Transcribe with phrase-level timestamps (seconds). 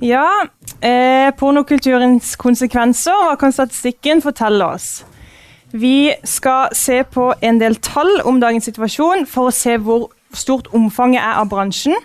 [0.00, 0.46] Ja,
[0.80, 5.02] eh, pornokulturens konsekvenser, hva kan statistikken fortelle oss?
[5.72, 10.70] Vi skal se på en del tall om dagens situasjon for å se hvor stort
[10.72, 11.96] omfanget er av bransjen,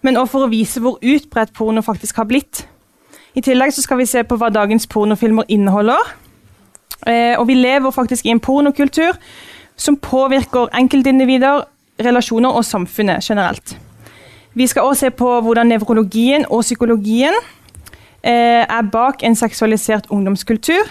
[0.00, 2.64] men også for å vise hvor utbredt porno faktisk har blitt.
[3.36, 6.14] I tillegg skal vi se på hva dagens pornofilmer inneholder.
[7.06, 9.12] Eh, og vi lever faktisk i en pornokultur
[9.76, 11.66] som påvirker enkeltindivider,
[12.00, 13.76] relasjoner og samfunnet generelt.
[14.56, 17.34] Vi skal også se på hvordan nevrologien og psykologien
[18.24, 20.88] eh, er bak en seksualisert ungdomskultur,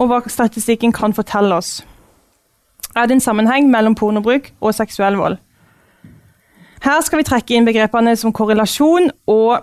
[0.00, 1.82] og hva statistikken kan fortelle oss.
[2.96, 5.36] Er det en sammenheng mellom pornobruk og seksuell vold?
[6.82, 9.60] Her skal vi trekke inn begrepene som korrelasjon og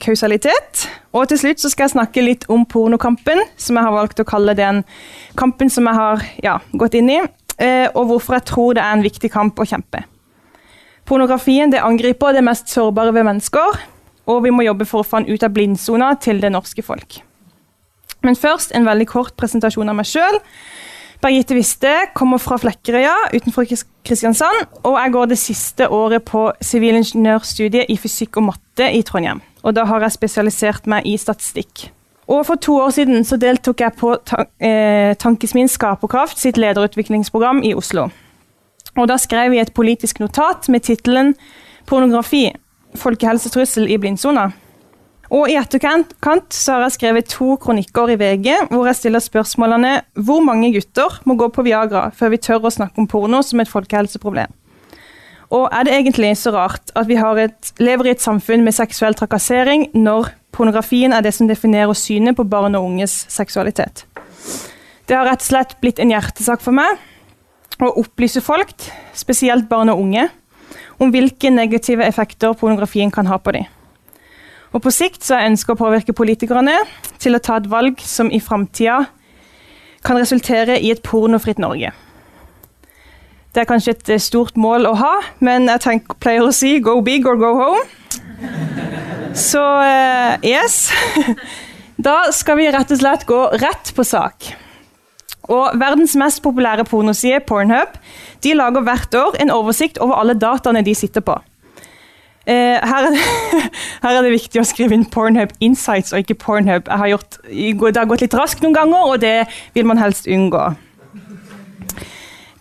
[0.00, 0.88] kausalitet.
[1.12, 4.56] Og til slutt skal jeg snakke litt om pornokampen, som jeg har valgt å kalle
[4.56, 4.80] den
[5.36, 7.20] kampen som jeg har ja, gått inn i,
[7.60, 10.08] eh, og hvorfor jeg tror det er en viktig kamp å kjempe.
[11.08, 13.78] Pornografien det angriper det mest sårbare ved mennesker,
[14.28, 17.22] og vi må jobbe for å få den ut av blindsona til det norske folk.
[18.26, 20.36] Men først en veldig kort presentasjon av meg sjøl.
[21.22, 23.66] Birgitte Wiste kommer fra Flekkerøya utenfor
[24.06, 29.40] Kristiansand, og jeg går det siste året på sivilingeniørstudiet i fysikk og matte i Trondheim.
[29.64, 31.88] Og da har jeg spesialisert meg i statistikk.
[32.28, 37.64] Og For to år siden så deltok jeg på ta eh, Tankesmien Skaperkraft sitt lederutviklingsprogram
[37.64, 38.10] i Oslo.
[38.98, 41.34] Og da skrev vi et politisk notat med tittelen
[41.86, 42.50] 'Pornografi
[42.98, 44.50] folkehelsetrussel i blindsona'.
[45.30, 50.40] Og i etterkant har jeg skrevet to kronikker i VG hvor jeg stiller spørsmålene 'Hvor
[50.44, 53.68] mange gutter må gå på Viagra før vi tør å snakke om porno som et
[53.68, 54.52] folkehelseproblem?'
[55.50, 59.14] Og er det egentlig så rart at vi et, lever i et samfunn med seksuell
[59.14, 64.04] trakassering når pornografien er det som definerer synet på barn og unges seksualitet?
[65.08, 66.98] Det har rett og slett blitt en hjertesak for meg
[67.86, 68.74] å opplyse folk,
[69.14, 70.26] spesielt barn og unge,
[70.98, 73.68] om hvilke negative effekter pornografien kan ha på dem.
[74.74, 76.74] Og På sikt så jeg ønsker å påvirke politikerne
[77.22, 79.06] til å ta et valg som i framtida
[80.04, 81.92] kan resultere i et pornofritt Norge.
[83.54, 86.76] Det er kanskje et eh, stort mål å ha, men jeg tenker, pleier å si
[86.80, 87.86] 'go big or go home'.
[89.34, 90.90] Så uh, yes.
[92.08, 94.52] Da skal vi rett og slett gå rett på sak.
[95.48, 97.96] Og Verdens mest populære pornoside, Pornhub,
[98.44, 101.38] de lager hvert år en oversikt over alle dataene de sitter på.
[102.48, 103.20] Eh, her, er det,
[104.02, 106.88] her, er det, viktig å skrive inn Pornhub Insights og ikke Pornhub.
[106.88, 110.70] Har gjort, det har gått litt raskt noen ganger, og det vil man helst unngå.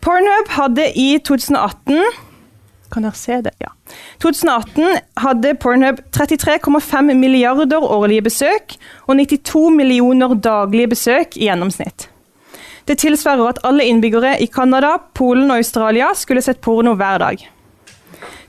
[0.04, 2.24] Pornhub hadde i 2018
[2.88, 3.52] Kan dere se det?
[3.60, 3.74] Ja.
[4.24, 8.78] 2018 hadde Pornhub 33,5 milliarder årlige besøk
[9.08, 12.08] og 92 millioner daglige besøk i gjennomsnitt.
[12.88, 17.42] Det tilsvarer at alle innbyggere i Canada, Polen og Australia skulle sett porno hver dag.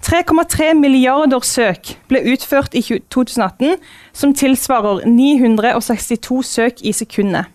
[0.08, 3.74] 3,3 milliarder søk ble utført i 2018,
[4.14, 7.50] som tilsvarer 962 søk i sekundet.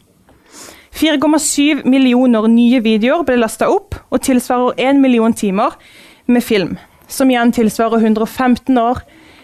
[0.93, 5.79] 4,7 millioner nye videoer ble lasta opp, og tilsvarer 1 million timer
[6.27, 6.75] med film.
[7.07, 9.01] Som igjen tilsvarer 115 år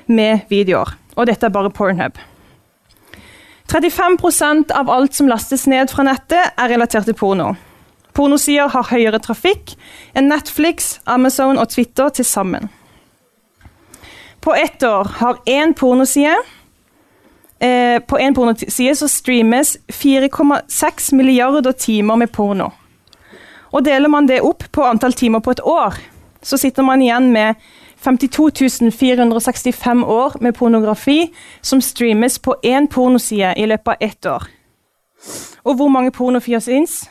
[0.07, 0.91] med videoer.
[1.15, 2.19] Og dette er bare Pornhub.
[3.69, 7.53] 35% av alt som lastes ned fra nettet, er relatert til porno.
[8.17, 9.75] Pornosider har høyere trafikk
[10.17, 12.69] enn Netflix, Amazon og Twitter til sammen.
[14.41, 16.37] På ett år har én pornoside
[17.59, 22.71] eh, På én pornoside så streames 4,6 milliarder timer med porno.
[23.71, 25.93] Og Deler man det opp på antall timer på et år,
[26.41, 27.59] så sitter man igjen med
[28.03, 34.43] 52 465 år med pornografi som streames på én pornoside i løpet av ett år.
[35.63, 37.09] Og hvor mange pornofier fins?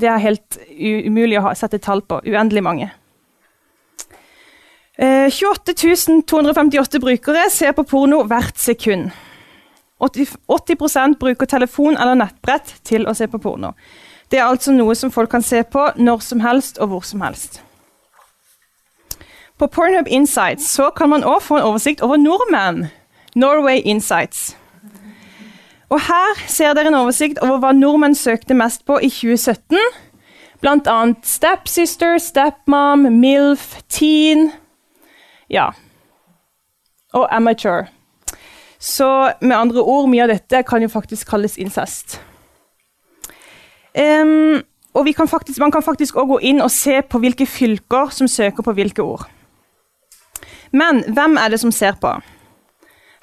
[0.00, 2.22] Det er helt umulig å sette tall på.
[2.24, 2.90] Uendelig mange.
[5.00, 9.10] 28 eh, 258 brukere ser på porno hvert sekund.
[10.00, 13.74] 80, 80 bruker telefon eller nettbrett til å se på porno.
[14.30, 17.20] Det er altså noe som folk kan se på når som helst og hvor som
[17.20, 17.60] helst.
[19.60, 22.86] På Pornhub Insights så kan man òg få en oversikt over nordmenn.
[23.36, 24.56] Norway Insights.
[25.92, 29.76] Og Her ser dere en oversikt over hva nordmenn søkte mest på i 2017.
[30.64, 34.48] Blant annet stepsister, stepmom, MILF, teen
[35.50, 35.70] Ja.
[37.12, 37.90] Og amateur.
[38.78, 42.16] Så med andre ord, mye av dette kan jo faktisk kalles incest.
[43.92, 44.62] Um,
[44.94, 48.28] og kan faktisk, man kan faktisk òg gå inn og se på hvilke fylker som
[48.28, 49.28] søker på hvilke ord.
[50.72, 52.12] Men hvem er det som ser på?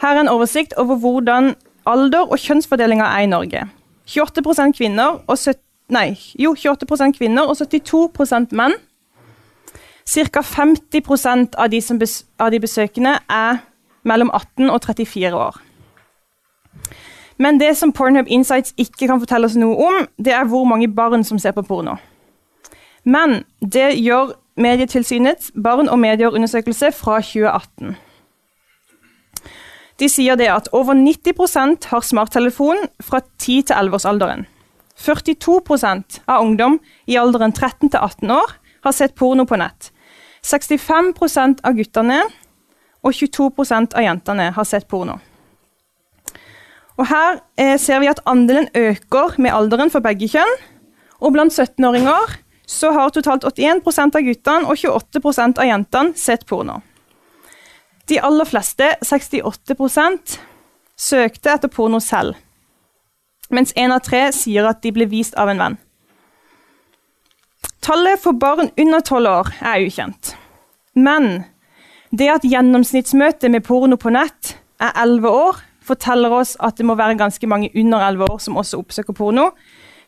[0.02, 1.56] Her er en oversikt over hvordan
[1.88, 3.64] alder og kjønnsfordelinga er i Norge.
[4.08, 6.10] 28 kvinner og, 70, nei,
[6.40, 8.76] jo, 28 kvinner og 72 menn.
[10.08, 10.42] Ca.
[10.42, 13.64] 50 av de, bes, av de besøkende er
[14.08, 15.58] mellom 18 og 34 år.
[17.38, 20.88] Men det som Pornhub Insights ikke kan fortelle oss noe om, det er hvor mange
[20.88, 21.98] barn som ser på porno.
[23.04, 27.96] Men det gjør Medietilsynets barn- og medieundersøkelse fra 2018.
[29.98, 34.46] De sier det at over 90% har smarttelefon fra 10 til 11-årsalderen.
[34.98, 39.92] 42% av ungdom i alderen 13 til 18 år har sett porno på nett.
[40.46, 42.22] 65% av guttene
[43.06, 45.20] og 22% av jentene har sett porno.
[46.98, 50.56] Og Her eh, ser vi at andelen øker med alderen for begge kjønn.
[51.22, 56.82] Og blant 17-åringer så har totalt 81% av guttene og 28% av jentene sett porno.
[58.08, 60.38] De aller fleste, 68%
[61.00, 62.36] søkte etter porno selv.
[63.50, 65.78] Mens én av tre sier at de ble vist av en venn.
[67.84, 70.34] Tallet for barn under tolv år er ukjent.
[70.96, 71.46] Men
[72.12, 76.98] det at gjennomsnittsmøtet med porno på nett er elleve år, forteller oss at det må
[77.00, 79.54] være ganske mange under elleve år som også oppsøker porno.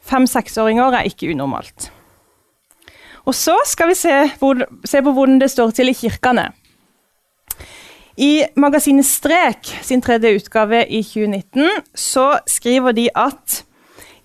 [0.03, 1.91] Fem-seksåringer er ikke unormalt.
[3.27, 6.49] Og så skal vi se, hvor, se på hvordan det står til i kirkene.
[8.19, 13.61] I magasinet Strek sin tredje utgave i 2019 så skriver de at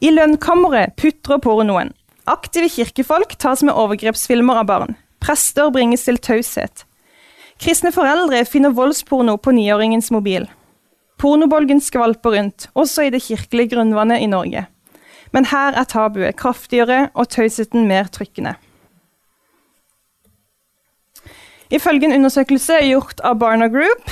[0.03, 1.93] i lønnkammeret putrer pornoen.
[2.27, 4.97] Aktive kirkefolk tas med overgrepsfilmer av barn.
[5.23, 6.83] Prester bringes til taushet.
[7.63, 10.49] Kristne foreldre finner voldsporno på niåringens mobil.
[11.21, 14.67] Pornobolgen skvalper rundt, også i det kirkelige grunnvannet i Norge.
[15.33, 18.57] Men her er tabuet kraftigere og tausheten mer trykkende.
[21.71, 24.11] Ifølge en undersøkelse gjort av Barna Group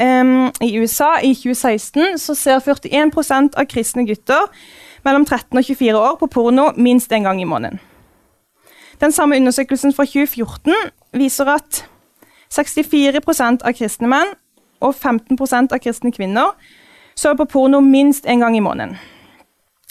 [0.00, 4.46] um, i USA i 2016, så ser 41% av kristne gutter
[5.04, 7.80] mellom 13 og 24 år på porno minst én gang i måneden.
[9.00, 10.74] Den samme undersøkelsen fra 2014
[11.12, 11.84] viser at
[12.54, 14.34] 64% av kristne menn
[14.80, 16.54] og 15% av kristne kvinner
[17.18, 18.96] så på porno minst én gang i måneden.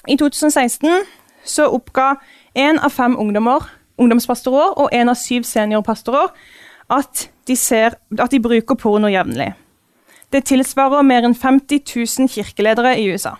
[0.08, 1.04] I 2016
[1.44, 2.16] så oppga
[2.56, 3.64] én av fem ungdommer,
[3.98, 6.32] ungdomspastorer og én av syv seniorpastorer
[6.90, 9.54] at de, ser, at de bruker porno jevnlig.
[10.32, 11.84] Det tilsvarer mer enn 50
[12.20, 13.36] 000 kirkeledere i USA.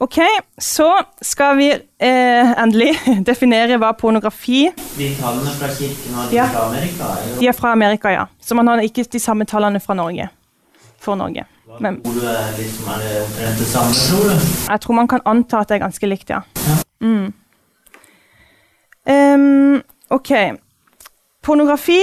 [0.00, 0.14] Ok,
[0.62, 0.86] så
[1.26, 2.92] skal vi eh, endelig
[3.26, 6.44] definere hva pornografi De tallene fra kirken de Ja.
[6.52, 7.08] fra Amerika?
[7.24, 7.38] Eller?
[7.40, 8.26] De er fra Amerika, ja.
[8.40, 10.28] Så man har ikke de samme tallene fra Norge.
[11.02, 11.44] For Norge.
[11.80, 14.46] Men Tror du er, liksom, er det omtrent det samme, tror du?
[14.70, 16.40] jeg tror man kan anta at det er ganske likt, ja.
[16.68, 16.78] Ja.
[17.00, 17.32] Mm.
[19.08, 20.30] Um, ok.
[21.48, 22.02] Pornografi,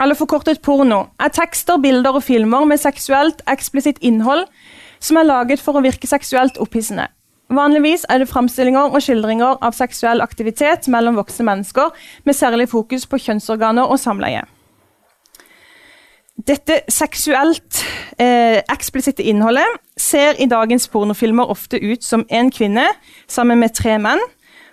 [0.00, 4.46] eller forkortet porno, er tekster, bilder og filmer med seksuelt eksplisitt innhold
[5.04, 7.10] som er laget for å virke seksuelt opphissende.
[7.52, 11.92] Vanligvis er det framstillinger og skildringer av seksuell aktivitet mellom voksne mennesker,
[12.24, 14.46] med særlig fokus på kjønnsorganer og samleie.
[16.36, 17.82] Dette seksuelt
[18.16, 22.88] eh, eksplisitte innholdet ser i dagens pornofilmer ofte ut som en kvinne
[23.28, 24.24] sammen med tre menn,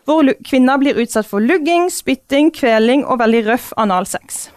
[0.06, 4.50] hvor kvinner blir utsatt for lugging, spytting, kveling og veldig røff analsex.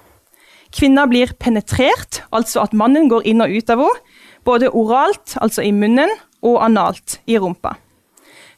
[0.75, 4.03] Kvinner blir penetrert, altså at mannen går inn og ut av henne,
[4.47, 6.13] både oralt, altså i munnen,
[6.47, 7.73] og analt, i rumpa.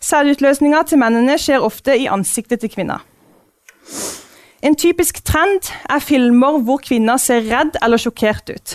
[0.05, 2.99] Sædutløsninga til mennene skjer ofte i ansiktet til kvinna.
[4.63, 8.75] En typisk trend er filmer hvor kvinner ser redd eller sjokkert ut.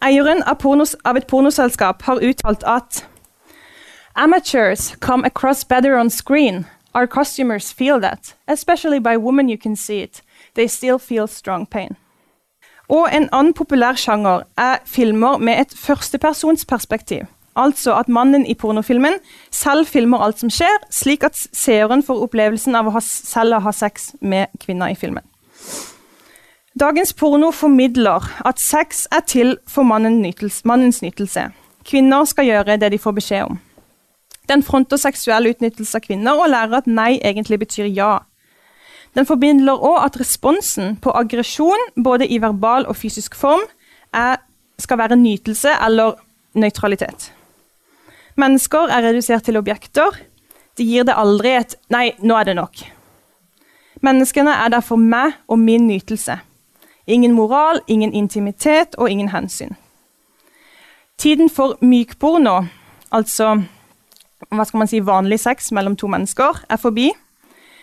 [0.00, 3.02] Eieren av, pornos, av et pornoselskap har uttalt at
[4.16, 6.66] Amateurs come across better on screen.
[6.94, 10.22] Our customers feel that, especially by women you can see it.
[10.54, 11.96] They still feel strong pain.
[12.88, 17.28] Og en annen populær sjanger er filmer med et førstepersonsperspektiv.
[17.56, 19.14] Altså at mannen i pornofilmen
[19.50, 23.72] selv filmer alt som skjer, slik at seeren får opplevelsen av å ha, selv ha
[23.72, 25.22] sex med kvinner i filmen.
[26.80, 31.50] Dagens porno formidler at sex er til for mannens nytelse.
[31.84, 33.58] Kvinner skal gjøre det de får beskjed om.
[34.50, 38.18] Den fronter seksuell utnyttelse av kvinner og lærer at nei egentlig betyr ja.
[39.14, 43.62] Den forbindler òg at responsen på aggresjon, både i verbal og fysisk form,
[44.14, 44.42] er,
[44.78, 46.18] skal være nytelse eller
[46.58, 47.30] nøytralitet.
[48.38, 50.18] Mennesker er redusert til objekter.
[50.78, 52.86] De gir det aldri et 'nei, nå er det nok'.
[54.02, 56.38] Menneskene er derfor meg og min nytelse.
[57.06, 59.76] Ingen moral, ingen intimitet og ingen hensyn.
[61.18, 62.64] Tiden for mykporno,
[63.12, 63.62] altså
[64.48, 67.10] hva skal man si, vanlig sex mellom to mennesker er forbi.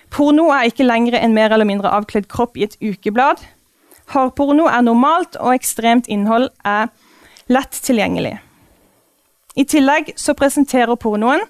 [0.09, 3.43] Porno er ikke lenger en mer eller mindre avkledd kropp i et ukeblad.
[4.13, 6.87] Hardporno er normalt, og ekstremt innhold er
[7.51, 8.37] lett tilgjengelig.
[9.57, 11.43] I tillegg så presenterer pornoen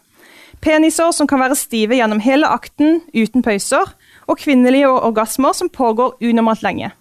[0.63, 3.91] peniser som kan være stive gjennom hele akten uten pauser,
[4.27, 6.91] og kvinnelige orgasmer som pågår unormalt lenge.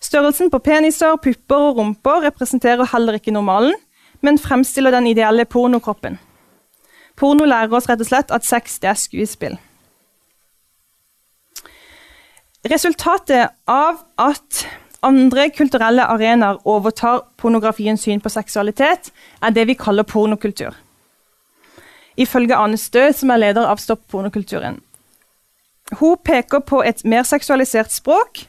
[0.00, 3.76] Størrelsen på peniser, pupper og rumper representerer heller ikke normalen,
[4.24, 6.18] men fremstiller den ideelle pornokroppen.
[7.16, 9.58] Porno lærer oss rett og slett at sex det er skuespill.
[12.64, 14.64] Resultatet av at
[15.04, 19.10] andre kulturelle arenaer overtar pornografiens syn på seksualitet,
[19.42, 20.72] er det vi kaller pornokultur.
[22.16, 24.80] Ifølge Ane Stø, som er leder av Stopp pornokulturen.
[25.98, 28.46] Hun peker på et mer seksualisert språk,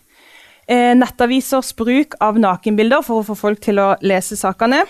[0.67, 4.85] eh, nettavisers bruk av nakenbilder for å få folk til å lese sakene,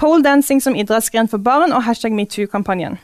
[0.00, 2.96] poledancing som idrettsgren for barn og hashtag metoo-kampanjen.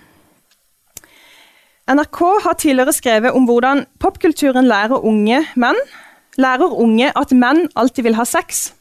[1.87, 5.79] NRK har tidligere skrevet om hvordan popkulturen lærer unge menn
[6.41, 8.73] lærer unge at menn alltid vil ha sex.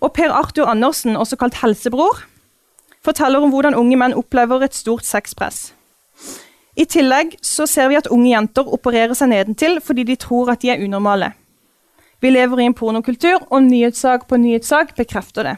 [0.00, 2.22] Og Per Arthur Andersen, også kalt Helsebror,
[3.04, 5.72] forteller om hvordan unge menn opplever et stort sexpress.
[6.76, 10.62] I tillegg så ser vi at unge jenter opererer seg nedentil fordi de tror at
[10.62, 11.32] de er unormale.
[12.22, 15.56] Vi lever i en pornokultur, og nyhetssak på nyhetssak bekrefter det.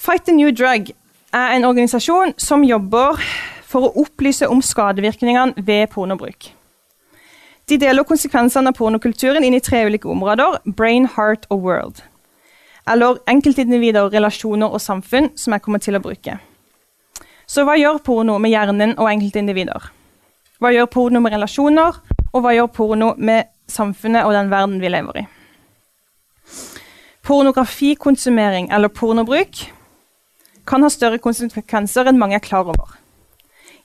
[0.00, 0.90] Fight the New Drug
[1.32, 3.18] er en organisasjon som jobber
[3.68, 6.46] for å opplyse om skadevirkningene ved pornobruk.
[7.68, 12.00] De deler konsekvensene av pornokulturen inn i tre ulike områder brain, heart og world.
[12.88, 16.38] Eller enkeltindivider, relasjoner og samfunn, som jeg kommer til å bruke.
[17.44, 19.90] Så hva gjør porno med hjernen og enkeltindivider?
[20.64, 21.98] Hva gjør porno med relasjoner,
[22.32, 25.26] og hva gjør porno med samfunnet og den verden vi lever i?
[27.28, 29.60] Pornografikonsumering eller pornobruk
[30.70, 32.94] kan ha større konsekvenser enn mange er klar over.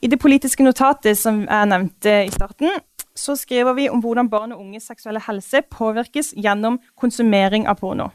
[0.06, 2.78] I det politiske notatet som jeg nevnte i starten,
[3.16, 8.12] så skriver vi om hvordan barn og unges seksuelle helse påvirkes gjennom konsumering av porno.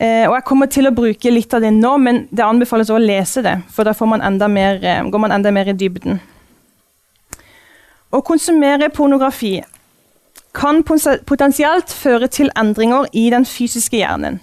[0.00, 2.98] Eh, og Jeg kommer til å bruke litt av det nå, men det anbefales å
[2.98, 3.60] lese det.
[3.70, 4.20] For da man
[4.52, 6.20] mer, eh, går man enda mer i dybden.
[8.12, 9.62] Å konsumere pornografi
[10.52, 14.40] kan potensielt føre til endringer i den fysiske hjernen.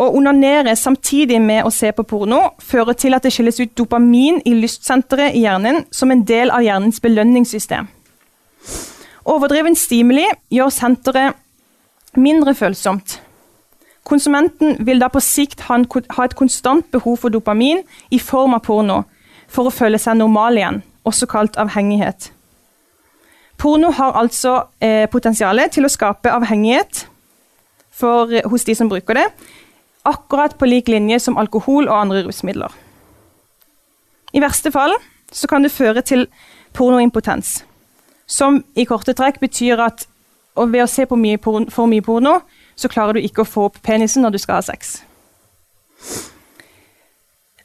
[0.00, 4.40] Å onanere samtidig med å se på porno fører til at det skilles ut dopamin
[4.48, 7.88] i lystsenteret i hjernen som en del av hjernens belønningssystem.
[9.28, 11.36] Overdreven stimuli gjør senteret
[12.18, 13.20] mindre følsomt.
[14.02, 19.02] Konsumenten vil da på sikt ha, et konstant behov for dopamin i form av porno
[19.52, 22.32] for å føle seg normal igjen, også kalt avhengighet.
[23.60, 27.04] Porno har altså eh, potensial til å skape avhengighet
[27.94, 29.28] for, hos de som bruker det,
[30.08, 32.72] akkurat på lik linje som alkohol og andre rusmidler.
[34.32, 34.94] I verste fall
[35.48, 36.26] kan det føre til
[36.76, 37.62] pornoimpotens.
[38.26, 40.06] Som i korte trekk betyr at
[40.56, 42.40] ved å se på mye porno, for mye porno,
[42.76, 45.00] så klarer du ikke å få opp penisen når du skal ha sex.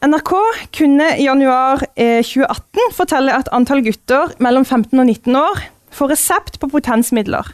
[0.06, 0.32] NRK
[0.77, 5.63] kunne i januar eh, 2018 fortelle at antall gutter mellom 15 og 19 år
[5.98, 7.50] får resept på potensmidler.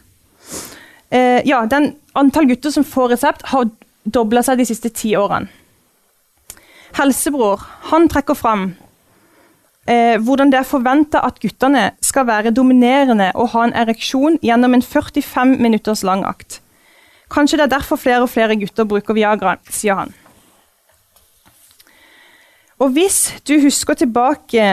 [1.13, 3.70] Eh, ja, den Antall gutter som får resept, har
[4.03, 5.50] dobla seg de siste ti årene.
[6.93, 8.67] Helsebror han trekker fram
[9.89, 14.77] eh, hvordan det er forventa at guttene skal være dominerende og ha en ereksjon gjennom
[14.77, 16.60] en 45 minutters lang akt.
[17.33, 20.13] Kanskje det er derfor flere og flere gutter bruker Viagra, sier han.
[22.81, 24.65] Og hvis du husker tilbake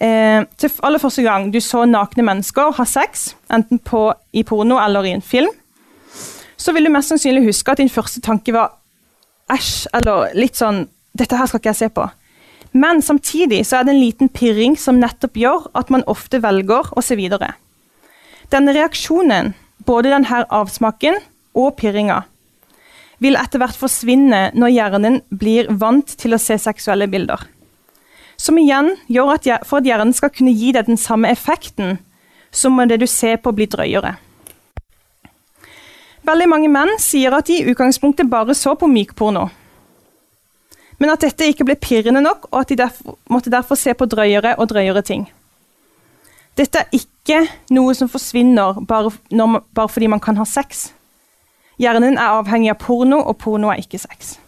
[0.00, 4.80] eh, til aller første gang du så nakne mennesker ha sex, enten på, i porno
[4.82, 5.52] eller i en film,
[6.56, 8.76] så vil du mest sannsynlig huske at din første tanke var
[9.52, 10.86] æsj, eller litt sånn
[11.16, 12.06] dette her skal ikke jeg se på.
[12.76, 16.90] Men samtidig så er det en liten pirring som nettopp gjør at man ofte velger
[16.92, 17.54] å se videre.
[18.52, 19.54] Denne reaksjonen,
[19.86, 21.18] både denne avsmaken
[21.56, 22.24] og pirringa,
[23.22, 27.46] vil etter hvert forsvinne når hjernen blir vant til å se seksuelle bilder.
[28.36, 31.96] Som igjen gjør at for at hjernen skal kunne gi deg den samme effekten,
[32.52, 34.16] så må det du ser på, bli drøyere.
[36.26, 39.46] Veldig mange menn sier at de i utgangspunktet bare så på mykporno
[40.98, 44.08] men at dette ikke ble pirrende nok, og at de derfor, måtte derfor se på
[44.08, 45.26] drøyere og drøyere ting.
[46.56, 47.42] Dette er ikke
[47.76, 50.88] noe som forsvinner bare, når, bare fordi man kan ha sex.
[51.76, 54.38] Hjernen er avhengig av porno, og porno er ikke sex.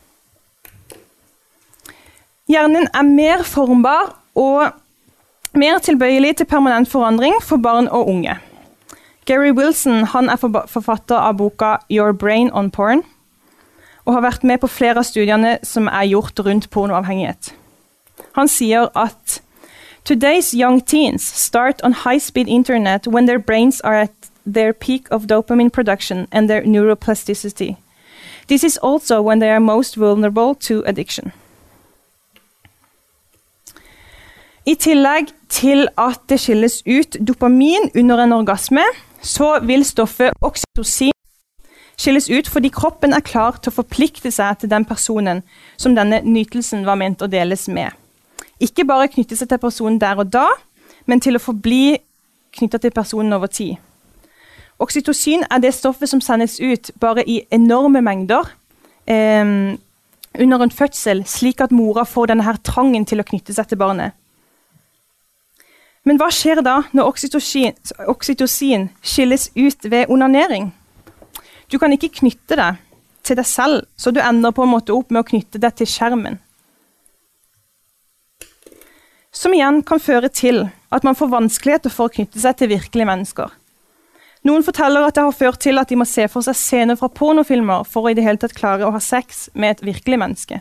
[2.49, 4.71] Hjernen er mer formbar og
[5.59, 8.39] mer tilbøyelig til permanent forandring for barn og unge.
[9.29, 13.05] Gary Wilson er forfatter av boka 'Your Brain on Porn'
[14.07, 17.53] og har vært med på flere av studiene som er gjort rundt pornoavhengighet.
[18.33, 19.43] Han sier at
[20.09, 25.27] Today's young teens start on high-speed internet when their brains are at their peak of
[25.27, 27.77] dopamine production and their neuroplasticity.
[28.49, 31.33] This is also when they are most vulnerable to addiction.
[34.67, 38.83] I tillegg til at det skilles ut dopamin under en orgasme,
[39.23, 41.15] så vil stoffet oksytocin
[41.99, 45.43] skilles ut fordi kroppen er klar til å forplikte seg til den personen
[45.77, 47.91] som denne nytelsen var ment å deles med.
[48.63, 50.47] Ikke bare knytte seg til personen der og da,
[51.07, 51.99] men til å forbli
[52.55, 53.77] knytta til personen over tid.
[54.79, 58.47] Oksytocin er det stoffet som sendes ut bare i enorme mengder
[59.11, 59.75] eh,
[60.39, 63.81] under en fødsel, slik at mora får denne her trangen til å knytte seg til
[63.81, 64.15] barnet.
[66.07, 67.11] Men hva skjer da når
[68.09, 70.71] oksytocin, skilles ut ved onanering?
[71.69, 72.79] Du kan ikke knytte deg
[73.27, 75.91] til deg selv, så du ender på en måte opp med å knytte deg til
[75.91, 76.39] skjermen.
[79.35, 83.07] Som igjen kan føre til at man får vanskeligheter for å knytte seg til virkelige
[83.07, 83.53] mennesker.
[84.49, 87.11] Noen forteller at det har ført til at de må se for seg scener fra
[87.13, 90.61] pornofilmer for å i det hele tatt klare å ha sex med et virkelig menneske.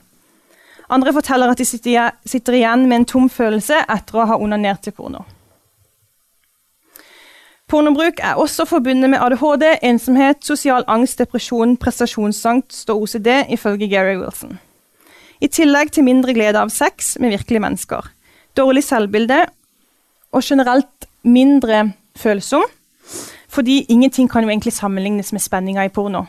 [0.89, 4.95] Andre forteller at de sitter igjen med en tom følelse etter å ha onanert til
[4.95, 5.25] porno.
[7.67, 14.15] Pornobruk er også forbundet med ADHD, ensomhet, sosial angst, depresjon, prestasjonsangst og OCD, ifølge Gary
[14.15, 14.55] Wilson.
[15.43, 18.07] I tillegg til mindre glede av sex med virkelige mennesker,
[18.55, 19.41] dårlig selvbilde
[20.31, 22.63] og generelt mindre følsom,
[23.51, 26.23] fordi ingenting kan jo egentlig sammenlignes med spenninga i porno.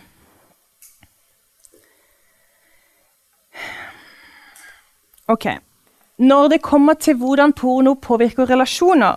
[5.29, 5.47] Ok.
[6.19, 9.17] Når det kommer til hvordan porno påvirker relasjoner,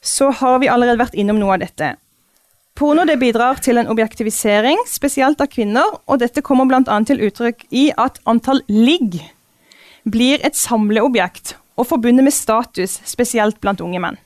[0.00, 1.96] så har vi allerede vært innom noe av dette.
[2.76, 6.98] Porno det bidrar til en objektivisering, spesielt av kvinner, og dette kommer bl.a.
[7.08, 9.18] til uttrykk i at antall ligg
[10.06, 14.20] blir et samleobjekt og forbundet med status, spesielt blant unge menn.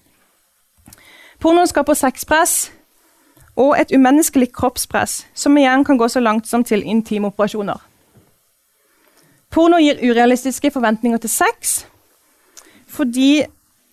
[1.41, 2.69] Pornoen skaper sexpress
[3.57, 7.81] og et umenneskelig kroppspress, som igjen kan gå så langt som til intimoperasjoner.
[9.51, 11.81] Porno gir urealistiske forventninger til sex
[12.91, 13.45] fordi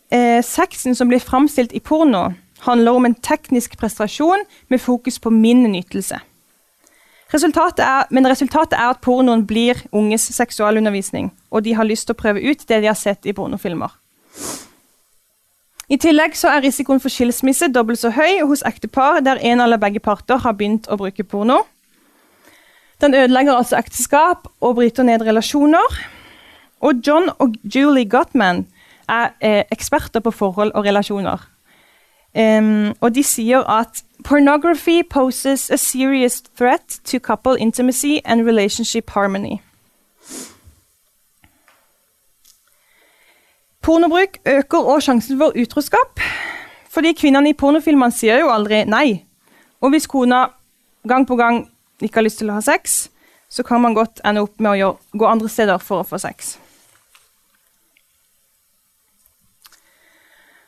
[0.10, 2.32] eh, sexen som blir framstilt i porno,
[2.65, 4.41] handler om en teknisk prestasjon
[4.74, 6.17] med fokus på min nytelse.
[7.34, 12.15] Resultatet er, men resultatet er at pornoen blir unges seksualundervisning, og de har lyst til
[12.15, 13.91] å prøve ut det de har sett i pornofilmer.
[15.88, 20.02] I tillegg er risikoen for skilsmisse dobbelt så høy hos ektepar der en eller begge
[20.04, 21.62] parter har begynt å bruke porno.
[23.02, 26.00] Den ødelegger altså ekteskap og bryter ned relasjoner.
[26.82, 28.68] Og John og Julie Gottman
[29.10, 31.38] er eh, eksperter på forhold og relasjoner.
[32.38, 39.10] Um, og de sier at pornography poses a serious threat to couple intimacy and relationship
[39.10, 39.58] harmony.
[43.82, 46.20] Pornobruk øker også sjansen for utroskap.
[46.90, 49.26] Fordi kvinnene i pornofilmene sier jo aldri nei.
[49.82, 50.46] Og hvis kona
[51.08, 51.68] gang på gang
[52.02, 53.08] ikke har lyst til å ha sex,
[53.50, 56.20] så kan man godt ende opp med å gjøre, gå andre steder for å få
[56.22, 56.58] sex.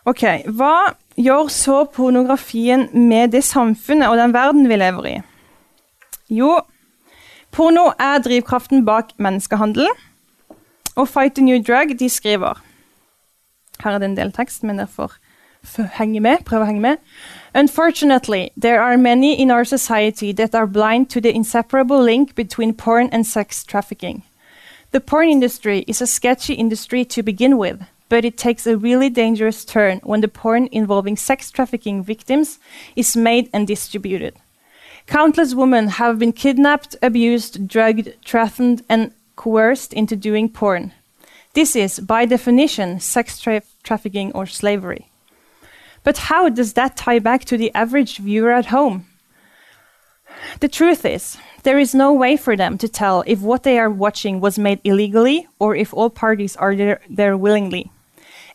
[0.09, 5.15] Ok, Hva gjør så pornografien med det samfunnet og den verden vi lever i?
[6.33, 6.55] Jo,
[7.53, 9.89] porno er drivkraften bak menneskehandel.
[10.95, 12.57] Og Fight the New Drug de skriver
[13.83, 15.13] Her er det en del tekst, men dere får
[15.99, 17.03] henge med, prøve å henge med.
[17.53, 22.73] Unfortunately, there are many in our society that are blind to the inseparable link between
[22.73, 24.23] porn and sex trafficking.
[24.91, 29.09] The porn industry is a sketchy industry to begin with but it takes a really
[29.09, 32.59] dangerous turn when the porn involving sex trafficking victims
[32.95, 34.35] is made and distributed.
[35.05, 40.91] Countless women have been kidnapped, abused, drugged, threatened, and coerced into doing porn.
[41.53, 45.08] This is, by definition, sex tra trafficking or slavery.
[46.03, 49.05] But how does that tie back to the average viewer at home?
[50.59, 53.89] The truth is, there is no way for them to tell if what they are
[53.89, 57.91] watching was made illegally or if all parties are there, there willingly.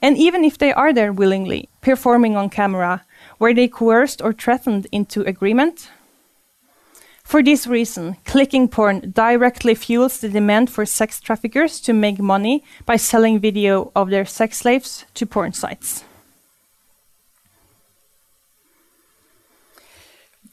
[0.00, 3.04] And even if they are there willingly, performing on camera,
[3.38, 5.90] were they coerced or threatened into agreement?
[7.22, 12.62] For this reason, clicking porn directly fuels the demand for sex traffickers to make money
[12.84, 16.04] by selling video of their sex slaves to porn sites.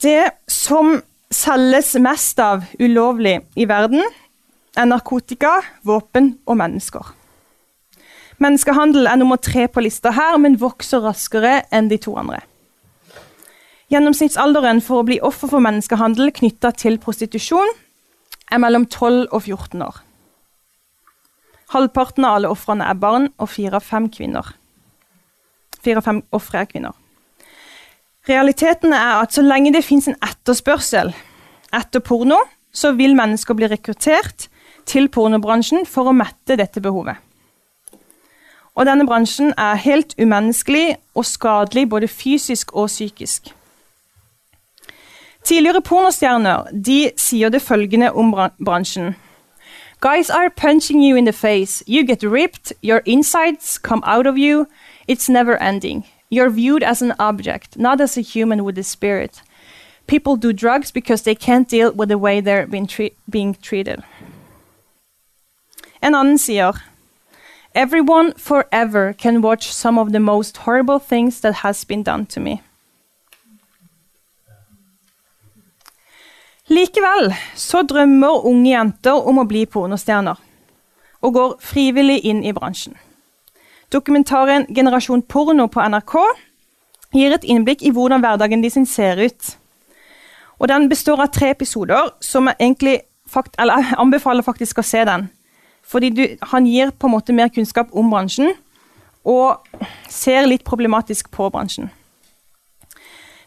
[0.01, 0.95] Det som
[1.29, 4.01] selges mest av ulovlig i verden,
[4.73, 7.11] er narkotika, våpen og mennesker.
[8.41, 12.39] Menneskehandel er nummer tre på lista her, men vokser raskere enn de to andre.
[13.91, 17.69] Gjennomsnittsalderen for å bli offer for menneskehandel knytta til prostitusjon
[18.49, 19.99] er mellom 12 og 14 år.
[21.75, 24.49] Halvparten av alle ofrene er barn, og fire av fem kvinner.
[25.85, 26.97] Ofre er kvinner.
[28.29, 31.13] Realiteten er at så lenge det fins en etterspørsel
[31.73, 32.37] etter porno,
[32.73, 34.47] så vil mennesker bli rekruttert
[34.85, 37.17] til pornobransjen for å mette dette behovet.
[38.75, 43.51] Og denne bransjen er helt umenneskelig og skadelig både fysisk og psykisk.
[45.43, 48.31] Tidligere pornostjerner de sier det følgende om
[48.63, 49.15] bransjen.
[50.01, 51.83] Guys are punching you in the face.
[51.87, 52.73] You get ripped.
[52.81, 54.65] Your insides come out of you.
[55.07, 56.05] It's never ending.
[56.31, 59.41] You're viewed as an object, not as a human with a spirit.
[60.07, 64.01] People do drugs because they can't deal with the way they're being, tre being treated.
[66.01, 66.73] En annen sier
[67.75, 72.39] Everyone forever can watch some of the most horrible things that has been done to
[72.39, 72.61] me.
[76.69, 80.39] Likevel så drømmer unge jenter om å bli pornostjerner,
[81.21, 82.95] og går frivillig inn i bransjen.
[83.91, 86.13] Dokumentaren 'Generasjon porno' på NRK
[87.11, 89.57] gir et innblikk i hvordan hverdagen de ser ut.
[90.59, 95.29] Og Den består av tre episoder, som jeg fakt, jeg anbefaler faktisk å se den.
[95.83, 98.53] Fordi du, han gir på en måte mer kunnskap om bransjen,
[99.25, 99.59] og
[100.09, 101.91] ser litt problematisk på bransjen.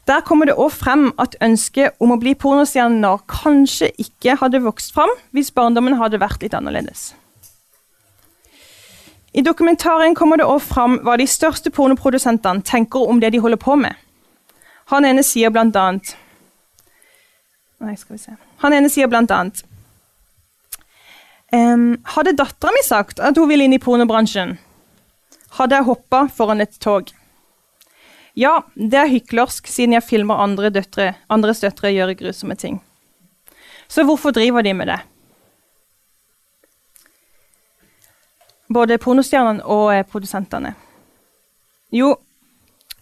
[0.07, 4.93] Der kommer det òg frem at ønsket om å bli pornostjerner kanskje ikke hadde vokst
[4.93, 7.15] fram hvis barndommen hadde vært litt annerledes.
[9.35, 13.59] I dokumentaren kommer det òg fram hva de største pornoprodusentene tenker om det de holder
[13.59, 13.97] på med.
[14.93, 16.13] Han ene sier blant annet
[17.83, 18.35] Nei, skal vi se.
[18.63, 19.65] Han ene sier blant annet
[21.53, 24.55] ehm, Hadde dattera mi sagt at hun ville inn i pornobransjen,
[25.59, 27.11] hadde jeg hoppa foran et tog.
[28.39, 32.81] Ja, det er hyklersk, siden jeg filmer andre døtre, andres døtre gjøre grusomme ting.
[33.89, 35.01] Så hvorfor driver de med det?
[38.73, 40.75] Både pornostjernene og eh, produsentene?
[41.95, 42.15] Jo,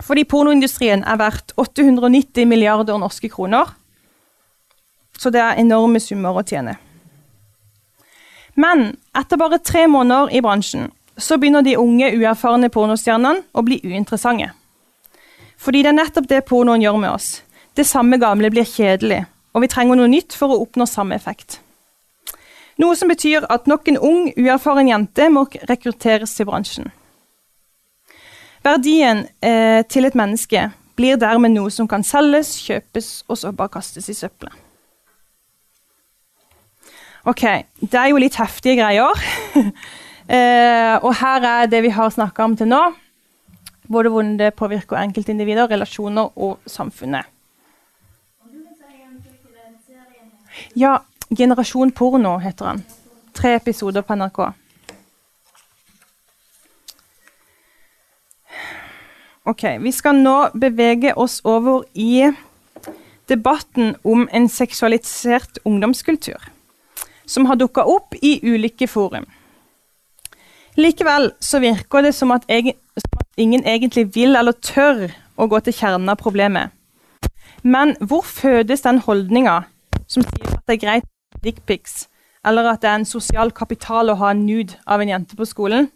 [0.03, 3.71] fordi pornoindustrien er verdt 890 milliarder norske kroner.
[5.19, 6.77] Så det er enorme summer å tjene.
[8.55, 13.79] Men etter bare tre måneder i bransjen så begynner de unge, uerfarne pornostjernene å bli
[13.85, 14.51] uinteressante.
[15.61, 17.43] Fordi det er nettopp det pornoen gjør med oss.
[17.77, 19.23] Det samme gamle blir kjedelig,
[19.55, 21.61] og vi trenger noe nytt for å oppnå samme effekt.
[22.81, 26.93] Noe som betyr at nok en ung, uerfaren jente må rekrutteres til bransjen.
[28.63, 33.75] Verdien eh, til et menneske blir dermed noe som kan selges, kjøpes og så bare
[33.75, 34.55] kastes i søppelet.
[37.29, 37.43] Ok,
[37.79, 39.21] det er jo litt heftige greier.
[40.37, 42.81] eh, og her er det vi har snakka om til nå.
[43.93, 47.29] Både hvordan det påvirker enkeltindivider, relasjoner og samfunnet.
[50.77, 50.99] Ja,
[51.37, 52.83] Generasjon porno heter han.
[53.33, 54.41] Tre episoder på NRK.
[59.45, 62.31] Ok, Vi skal nå bevege oss over i
[63.29, 66.39] debatten om en seksualisert ungdomskultur,
[67.27, 69.27] som har dukka opp i ulike forum.
[70.77, 75.49] Likevel så virker det som at, egen, som at ingen egentlig vil eller tør å
[75.49, 76.71] gå til kjernen av problemet.
[77.63, 79.63] Men hvor fødes den holdninga
[80.07, 81.12] som sier at det er greit
[81.45, 82.07] dickpics,
[82.47, 85.47] eller at det er en sosial kapital å ha en nude av en jente på
[85.47, 85.91] skolen.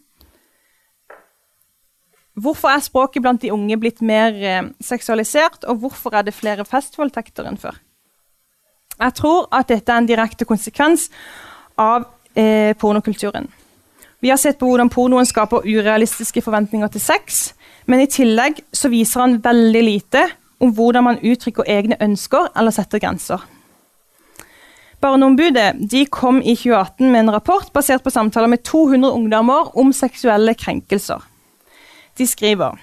[2.36, 6.66] Hvorfor er språket blant de unge blitt mer eh, seksualisert, og hvorfor er det flere
[6.68, 7.78] festvoldtekter enn før?
[8.96, 11.08] Jeg tror at dette er en direkte konsekvens
[11.80, 12.04] av
[12.36, 13.48] eh, pornokulturen.
[14.20, 17.42] Vi har sett på hvordan pornoen skaper urealistiske forventninger til sex,
[17.86, 20.24] men i tillegg så viser han veldig lite
[20.60, 23.42] om hvordan man uttrykker egne ønsker eller setter grenser.
[25.00, 25.76] Barneombudet
[26.10, 31.22] kom i 2018 med en rapport basert på samtaler med 200 ungdommer om seksuelle krenkelser.
[32.16, 32.78] De skriver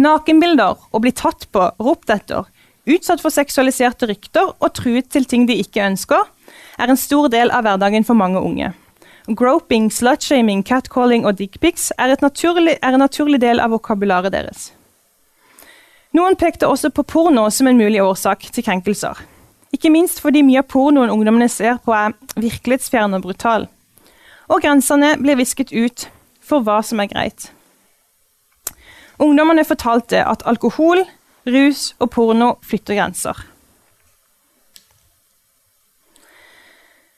[0.00, 2.46] nakenbilder å bli tatt på, ropt etter,
[2.84, 6.24] utsatt for seksualiserte rykter og truet til ting de ikke ønsker,
[6.78, 8.72] er en stor del av hverdagen for mange unge.
[9.24, 14.72] Groping, slutshaming, catcalling og dickpics er, er en naturlig del av vokabularet deres.
[16.14, 19.22] Noen pekte også på porno som en mulig årsak til krenkelser.
[19.74, 23.66] Ikke minst fordi mye av pornoen ungdommene ser på, er virkelighetsfjern og brutal.
[24.46, 26.06] Og grensene blir visket ut
[26.44, 27.48] for hva som er greit.
[29.22, 31.02] Ungdommene fortalte at alkohol,
[31.46, 33.42] rus og porno flytter grenser.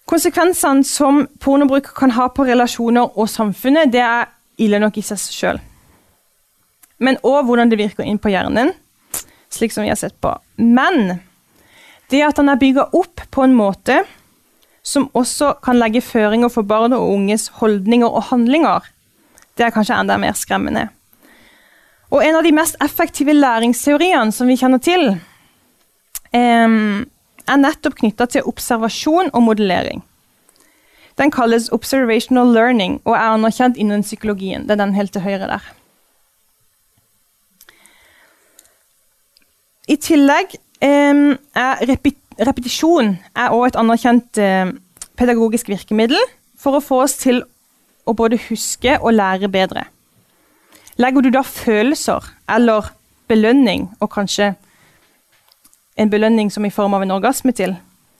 [0.06, 4.28] Konsekvensene som pornobruk kan ha på relasjoner og samfunnet, det er
[4.62, 5.62] ille nok i seg sjøl.
[7.02, 8.70] Men òg hvordan det virker inn på hjernen,
[9.52, 10.30] slik som vi har sett på.
[10.62, 11.18] Men
[12.12, 14.02] det at han er bygga opp på en måte
[14.86, 18.84] som også kan legge føringer for barn og unges holdninger og handlinger.
[19.58, 20.88] Det er kanskje enda mer skremmende.
[22.14, 25.16] Og en av de mest effektive læringsteoriene som vi kjenner til,
[26.36, 30.04] er nettopp knytta til observasjon og modellering.
[31.18, 34.68] Den kalles observational learning og er anerkjent innen psykologien.
[34.68, 35.66] Det er den helt til høyre der.
[39.88, 41.84] I tillegg er
[42.36, 44.40] repetisjon er også et anerkjent
[45.16, 46.20] pedagogisk virkemiddel
[46.60, 47.42] for å få oss til
[48.06, 49.86] å både huske og lære bedre.
[50.96, 52.92] Legger du da følelser eller
[53.28, 54.54] belønning, og kanskje
[55.96, 57.74] en belønning som i form av en orgasme til,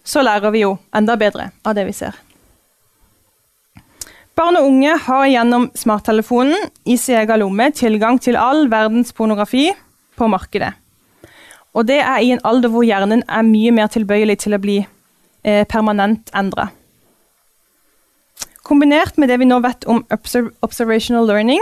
[0.05, 2.17] så lærer vi jo enda bedre av det vi ser.
[4.37, 9.71] Barn og unge har gjennom smarttelefonen i sin egen lomme tilgang til all verdens pornografi
[10.17, 10.75] på markedet.
[11.77, 14.79] Og det er i en alder hvor hjernen er mye mer tilbøyelig til å bli
[14.81, 16.71] eh, permanent endra.
[18.67, 21.61] Kombinert med det vi nå vet om observational learning,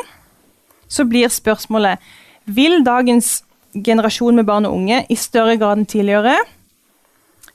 [0.88, 1.98] så blir spørsmålet
[2.44, 3.42] vil dagens
[3.74, 6.38] generasjon med barn og unge i større grad enn tidligere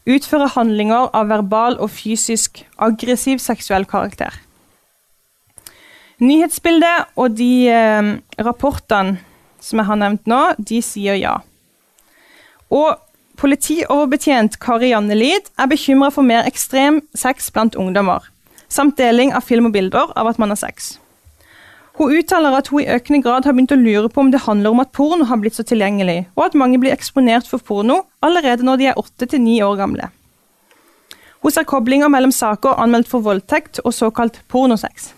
[0.10, 4.34] utføre handlinger av verbal og fysisk aggressiv seksuell karakter.
[6.20, 9.20] Nyhetsbildet og de eh, rapportene
[9.64, 11.38] som jeg har nevnt nå, de sier ja.
[12.70, 12.98] Og
[13.40, 18.26] politioverbetjent Kari Jannelid er bekymra for mer ekstrem sex blant ungdommer,
[18.70, 20.98] samt deling av film og bilder av at man har sex.
[22.00, 24.72] Hun uttaler at hun i økende grad har begynt å lure på om det handler
[24.72, 28.64] om at porno har blitt så tilgjengelig, og at mange blir eksponert for porno allerede
[28.64, 30.08] når de er åtte til ni år gamle.
[31.44, 35.14] Hun ser koblinger mellom saker anmeldt for voldtekt og såkalt pornosex.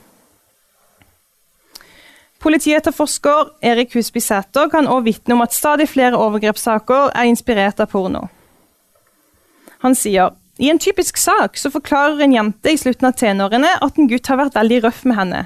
[2.41, 7.91] Politietterforsker Erik Husby Sæter kan også vitne om at stadig flere overgrepssaker er inspirert av
[7.91, 8.27] porno.
[9.85, 13.97] Han sier i en typisk sak så forklarer en jente i slutten av tenårene at
[13.97, 15.45] en gutt har vært veldig røff med henne,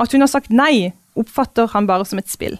[0.00, 2.58] at hun har sagt nei, oppfatter han bare som et spill.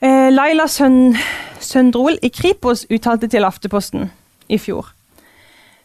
[0.00, 4.08] Eh, Laila Søndrol i Kripos uttalte til Afteposten
[4.48, 4.92] i fjor.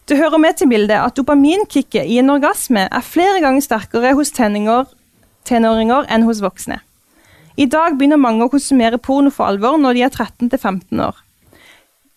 [0.05, 4.29] Det hører med til bildet at dopaminkicket i en orgasme er flere ganger sterkere hos
[4.29, 6.77] tenåringer enn hos voksne.
[7.57, 11.17] I dag begynner mange å konsumere porno for alvor når de er 13-15 år.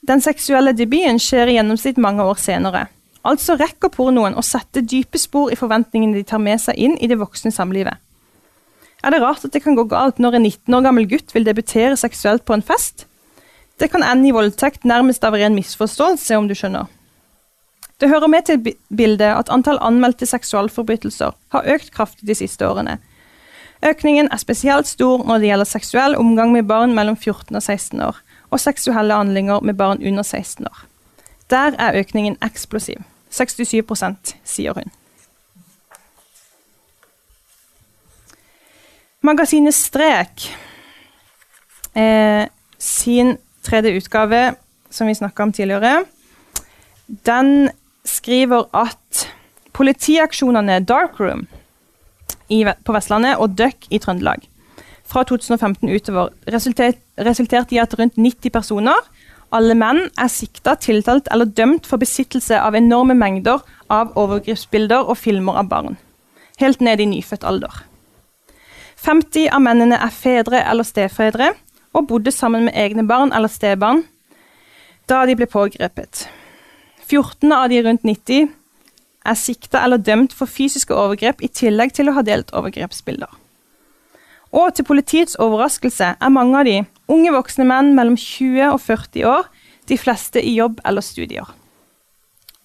[0.04, 2.84] Den seksuelle debuten skjer i gjennomsnitt mange år senere.
[3.24, 7.08] Altså rekker pornoen å sette dype spor i forventningene de tar med seg inn i
[7.08, 7.96] det voksne samlivet.
[9.00, 11.48] Er det rart at det kan gå galt når en 19 år gammel gutt vil
[11.48, 13.06] debutere seksuelt på en fest?
[13.80, 16.90] Det kan ende i voldtekt nærmest av ren misforståelse, om du skjønner.
[18.00, 18.60] Det hører med til
[18.94, 22.98] bildet at antall anmeldte seksualforbrytelser har økt kraftig de siste årene.
[23.82, 28.02] Økningen er spesielt stor når det gjelder seksuell omgang med barn mellom 14 og 16
[28.02, 30.84] år, og seksuelle handlinger med barn under 16 år.
[31.50, 33.02] Der er økningen eksplosiv.
[33.30, 34.94] 67% sier hun.
[39.26, 40.46] Magasinet Strek
[41.98, 42.46] eh,
[42.78, 44.54] sin tredje utgave,
[44.90, 46.04] som vi snakka om tidligere,
[47.26, 47.70] den
[48.08, 49.26] skriver at
[49.76, 51.46] politiaksjonene Darkroom
[52.48, 54.48] i, på Vestlandet og Duck i Trøndelag
[55.08, 59.06] fra 2015 utover resulterte resultert i at rundt 90 personer
[59.56, 65.16] alle menn er sikta, tiltalt eller dømt for besittelse av enorme mengder av overgrepsbilder og
[65.16, 65.96] filmer av barn.
[66.60, 67.72] Helt ned i nyfødt alder.
[68.98, 71.54] 50 av mennene er fedre eller stefedre
[71.96, 74.04] og bodde sammen med egne barn eller stebarn
[75.08, 76.26] da de ble pågrepet.
[77.08, 78.48] 14 av de rundt 90
[79.28, 83.30] er sikta eller dømt for fysiske overgrep i tillegg til å ha delt overgrepsbilder.
[84.56, 86.78] Og til politiets overraskelse er mange av de
[87.12, 89.48] unge voksne menn mellom 20 og 40 år,
[89.88, 91.48] de fleste i jobb eller studier.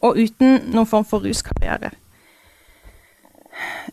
[0.03, 1.93] Og uten noen form for ruskarriere.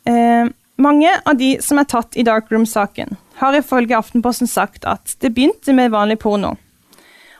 [0.07, 5.33] Eh, mange av de som er tatt i Darkroom-saken, har ifølge Aftenposten sagt at det
[5.35, 6.57] begynte med vanlig porno,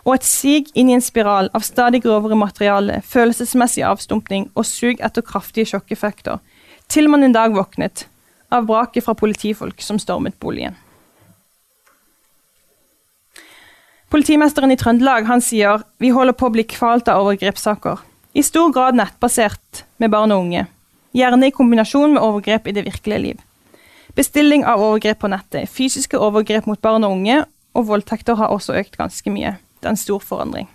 [0.05, 5.01] og et sig inn i en spiral av stadig grovere materiale, følelsesmessig avstumpning og sug
[5.01, 6.41] etter kraftige sjokkeffekter,
[6.89, 8.07] til man en dag våknet
[8.51, 10.79] av vraket fra politifolk som stormet boligen.
[14.11, 18.01] Politimesteren i Trøndelag han sier vi holder på å bli kvalt av overgrepssaker.
[18.35, 20.65] I stor grad nettbasert med barn og unge.
[21.15, 23.39] Gjerne i kombinasjon med overgrep i det virkelige liv.
[24.19, 27.45] Bestilling av overgrep på nettet, fysiske overgrep mot barn og unge
[27.79, 29.55] og voldtekter har også økt ganske mye.
[29.81, 30.69] Det er en stor forandring.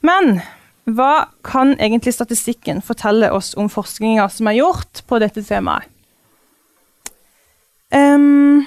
[0.00, 0.40] Men
[0.88, 5.86] hva kan egentlig statistikken fortelle oss om forskninga som er gjort på dette temaet?
[7.90, 8.66] Um,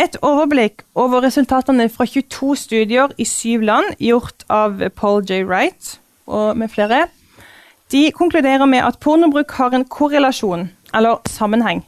[0.00, 5.42] Et overblikk over resultatene fra 22 studier i syv land, gjort av Paul J.
[5.44, 5.96] Wright
[6.30, 7.08] og med flere,
[7.92, 11.82] de konkluderer med at pornobruk har en korrelasjon, eller sammenheng,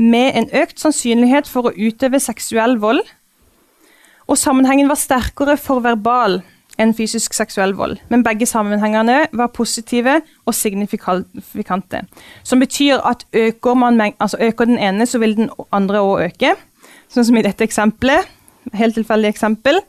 [0.00, 3.02] med en økt sannsynlighet for å utøve seksuell vold.
[4.30, 6.40] Og sammenhengen var sterkere for verbal
[6.80, 7.98] enn fysisk seksuell vold.
[8.08, 12.04] Men begge sammenhengene var positive og signifikante.
[12.42, 16.54] Som betyr at øker, man, altså øker den ene, så vil den andre òg øke.
[17.10, 18.28] Sånn som i dette eksempelet.
[18.76, 19.80] Helt tilfeldig eksempel.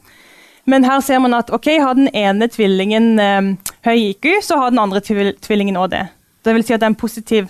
[0.65, 3.53] Men her ser man at ok, har den ene tvillingen eh,
[3.87, 6.05] høy IQ, så har den andre tvillingen òg det.
[6.45, 7.49] Det vil si at det er en positiv,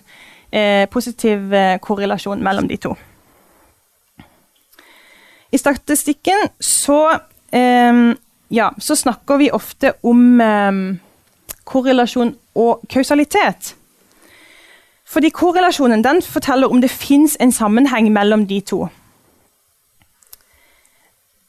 [0.52, 2.96] eh, positiv eh, korrelasjon mellom de to.
[5.52, 7.20] I statistikken så,
[7.52, 8.16] eh,
[8.48, 10.72] ja, så snakker vi ofte om eh,
[11.64, 13.76] korrelasjon og kausalitet.
[15.12, 18.86] Fordi korrelasjonen den forteller om det fins en sammenheng mellom de to.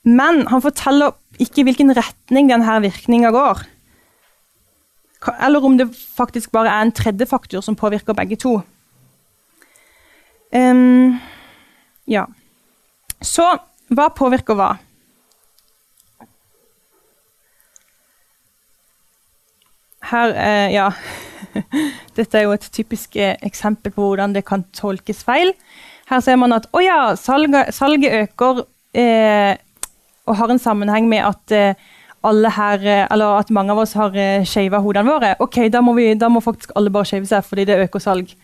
[0.02, 3.62] Men han forteller ikke hvilken retning denne virkninga går.
[5.38, 8.58] Eller om det faktisk bare er en tredje faktor som påvirker begge to.
[10.52, 11.20] Um,
[12.06, 12.26] ja.
[13.24, 13.46] Så
[13.92, 14.72] hva påvirker hva?
[20.12, 20.90] Her uh, Ja.
[22.16, 25.52] Dette er jo et typisk eh, eksempel på hvordan det kan tolkes feil.
[26.08, 28.62] Her ser man at å ja, salget, salget øker
[28.96, 29.56] eh,
[30.28, 31.82] og har en sammenheng med at eh,
[32.24, 34.16] alle her, eh, eller at mange av oss har
[34.48, 37.68] shava hodene våre, ok, da må, vi, da må faktisk alle bare skeive seg fordi
[37.68, 38.34] det øker salg.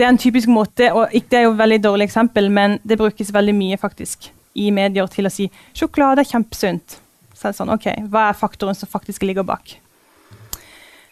[0.00, 2.96] Det er en typisk måte, og Det er jo et veldig dårlig eksempel, men det
[2.96, 6.96] brukes veldig mye faktisk i medier til å si sjokolade er kjempesunt.
[7.36, 9.76] Så er det sånn, ok, Hva er faktoren som faktisk ligger bak?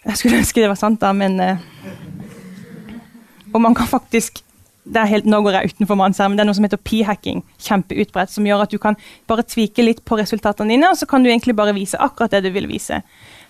[0.07, 1.61] Jeg skulle ønske det var sant, da, men uh,
[3.53, 4.41] Og man kan faktisk
[4.89, 7.43] det er helt, nå går jeg utenfor mannsarmen, det er noe som heter p-hacking.
[7.61, 8.33] Kjempeutbredt.
[8.33, 8.97] Som gjør at du kan
[9.29, 12.47] bare tvike litt på resultatene dine, og så kan du egentlig bare vise akkurat det
[12.47, 13.03] du vil vise.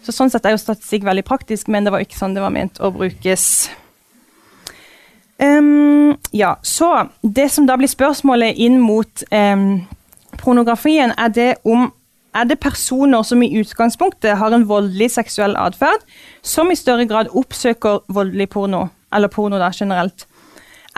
[0.03, 2.51] Så Sånn sett er jo statistikk veldig praktisk, men det var ikke sånn det var
[2.51, 3.69] ment å brukes.
[5.39, 9.87] Um, ja, så Det som da blir spørsmålet inn mot um,
[10.39, 11.93] pornografien, er det om
[12.35, 16.03] er det personer som i utgangspunktet har en voldelig seksuell atferd,
[16.43, 20.27] som i større grad oppsøker voldelig porno, eller porno da generelt.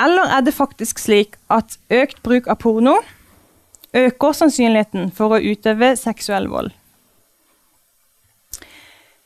[0.00, 2.98] Eller er det faktisk slik at økt bruk av porno
[3.94, 6.72] øker sannsynligheten for å utøve seksuell vold?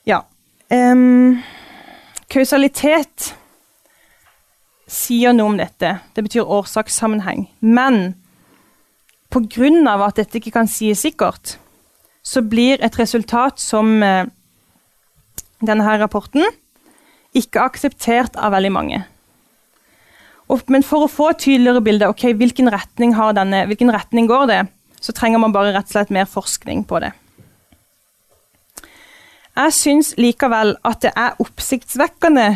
[0.05, 0.21] Ja.
[0.69, 1.41] Um,
[2.29, 3.33] kausalitet
[4.87, 5.97] sier noe om dette.
[6.13, 7.47] Det betyr årsakssammenheng.
[7.59, 8.15] Men
[9.33, 10.05] pga.
[10.05, 11.57] at dette ikke kan sies sikkert,
[12.23, 14.25] så blir et resultat som uh,
[15.61, 16.45] denne her rapporten
[17.35, 19.03] ikke akseptert av veldig mange.
[20.69, 24.61] Men for å få et tydeligere bilde, ok, hvilken retning, denne, hvilken retning går det,
[25.01, 27.11] så trenger man bare rett og slett mer forskning på det.
[29.55, 32.47] Jeg syns likevel at det er oppsiktsvekkende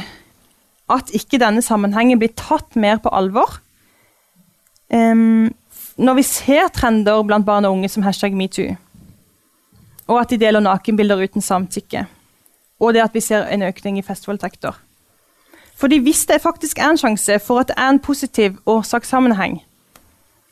[0.89, 3.59] at ikke denne sammenhengen blir tatt mer på alvor.
[4.89, 5.49] Um,
[5.99, 8.75] når vi ser trender blant barn og unge som hashtag metoo,
[10.09, 12.07] og at de deler nakenbilder uten samtykke,
[12.79, 14.77] og det at vi ser en økning i festvoldtekter
[15.79, 19.61] fordi hvis det faktisk er en sjanse for at det er en positiv årsakssammenheng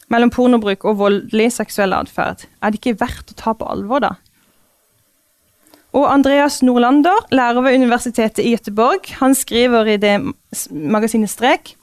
[0.07, 4.13] mellom pornobruk og voldelig seksuell atferd, er det ikke verdt å ta på alvor, da?
[5.97, 10.19] Og Andreas Nordlander, lærer ved Universitetet i Gøteborg, han skriver i det
[10.69, 11.73] magasinet Strek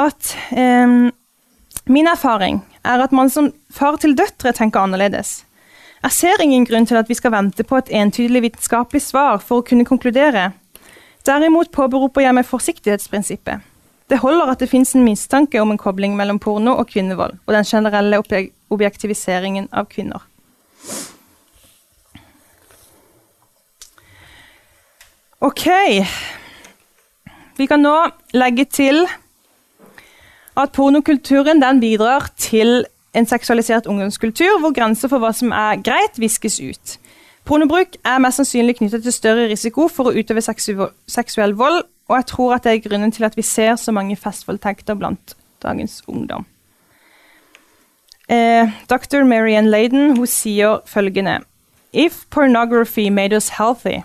[0.00, 1.08] at eh,
[1.90, 5.44] min erfaring er at man som far til døtre tenker annerledes.
[6.02, 9.60] Jeg ser ingen grunn til at vi skal vente på et entydig vitenskapelig svar for
[9.60, 10.50] å kunne konkludere.
[11.28, 13.60] Derimot påberoper jeg meg forsiktighetsprinsippet.
[14.10, 17.54] Det holder at det finnes en mistanke om en kobling mellom porno og kvinnevold, og
[17.54, 18.20] den generelle
[18.72, 20.24] objektiviseringen av kvinner.
[25.40, 25.66] Ok.
[27.56, 27.96] Vi kan nå
[28.36, 29.06] legge til
[30.56, 32.84] at pornokulturen bidrar til
[33.16, 36.98] en seksualisert ungdomskultur, hvor grenser for hva som er greit, viskes ut.
[37.48, 42.28] Pornobruk er mest sannsynlig knyttet til større risiko for å utøve seksuell vold, og jeg
[42.28, 45.34] tror at det er grunnen til at vi ser så mange festvoldtekter blant
[45.64, 46.44] dagens ungdom.
[48.28, 49.24] Eh, Dr.
[49.24, 51.40] Marianne Laden hun sier følgende
[51.92, 54.04] If pornography made us healthy,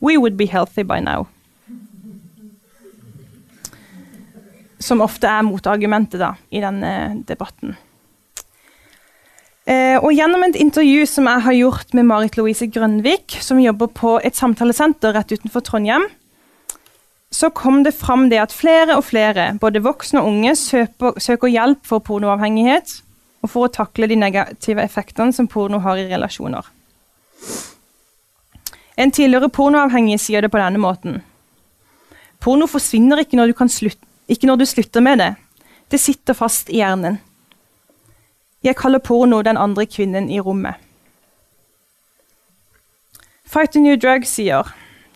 [0.00, 1.26] we would be healthy by now.
[4.78, 7.74] Som ofte er motargumentet da, i denne debatten.
[9.68, 13.90] Eh, og gjennom et intervju som jeg har gjort med Marit Louise Grønvik, som jobber
[13.92, 16.06] på et samtalesenter rett utenfor Trondheim,
[17.30, 21.52] så kom det fram det at flere og flere, både voksne og unge, søker, søker
[21.52, 23.02] hjelp for pornoavhengighet.
[23.38, 26.66] og for å takle de negative effektene som porno har i relasjoner.
[28.98, 31.20] En tidligere pornoavhengig sier det på denne måten.
[32.42, 35.34] Porno forsvinner ikke når, du slutte, ikke når du slutter med det.
[35.90, 37.20] Det sitter fast i hjernen.
[38.62, 40.74] Jeg kaller porno den andre kvinnen i rommet.
[43.46, 44.74] Fight a New Drug sier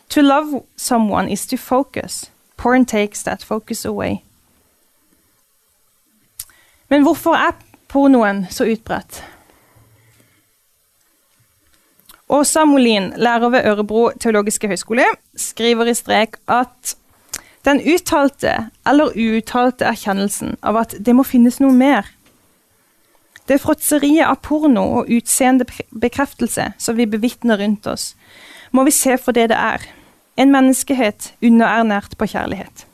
[0.08, 2.30] To love someone is to focus.
[2.56, 4.22] Porn takes that focus away.
[6.88, 7.56] Men hvorfor er
[7.88, 9.22] pornoen så utbredt?
[12.32, 15.04] Åsa Molin, lærer ved Ørebro teologiske høgskole,
[15.36, 16.94] skriver i strek at
[17.64, 18.54] den uttalte
[18.88, 22.08] eller uuttalte erkjennelsen av at det må finnes noe mer.
[23.48, 28.14] Det fråtseriet av porno og utseendebekreftelse som vi bevitner rundt oss,
[28.72, 29.84] må vi se for det det er
[30.40, 32.86] en menneskehet underernært på kjærlighet.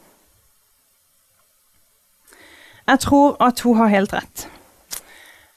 [2.89, 4.49] Jeg tror at hun har helt rett.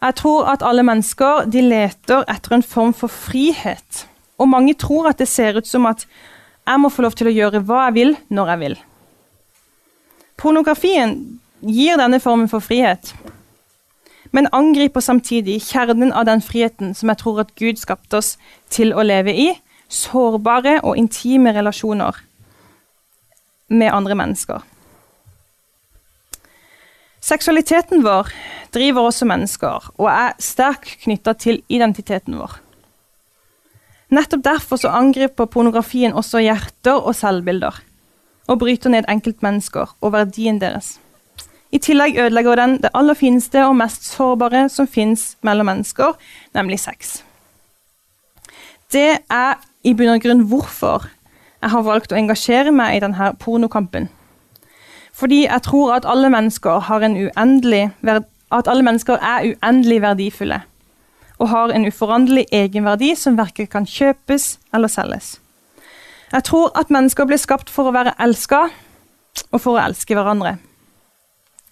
[0.02, 4.06] Jeg tror at alle mennesker de leter etter en form for frihet.
[4.42, 6.08] Og mange tror at det ser ut som at
[6.68, 8.80] jeg må få lov til å gjøre hva jeg vil, når jeg vil.
[10.42, 11.14] Pornografien
[11.62, 13.14] gir denne formen for frihet,
[14.32, 18.38] men angriper samtidig kjernen av den friheten som jeg tror at Gud skapte oss
[18.74, 19.52] til å leve i,
[19.92, 22.18] sårbare og intime relasjoner
[23.70, 24.71] med andre mennesker.
[27.22, 28.32] Seksualiteten vår
[28.74, 32.56] driver som mennesker og er sterkt knytta til identiteten vår.
[34.12, 37.78] Nettopp derfor angriper pornografien også hjerter og selvbilder,
[38.50, 40.98] og bryter ned enkeltmennesker og verdien deres.
[41.72, 46.18] I tillegg ødelegger den det aller fineste og mest sårbare som fins mellom mennesker,
[46.58, 47.22] nemlig sex.
[48.92, 51.06] Det er i bunn og grunn hvorfor
[51.62, 54.10] jeg har valgt å engasjere meg i denne pornokampen.
[55.14, 56.82] Fordi jeg tror at alle mennesker,
[58.52, 60.62] at alle mennesker er uendelig verdifulle
[61.42, 65.40] og har en uforanderlig egenverdi som verken kan kjøpes eller selges.
[66.32, 68.68] Jeg tror at mennesker blir skapt for å være elska
[69.50, 70.60] og for å elske hverandre.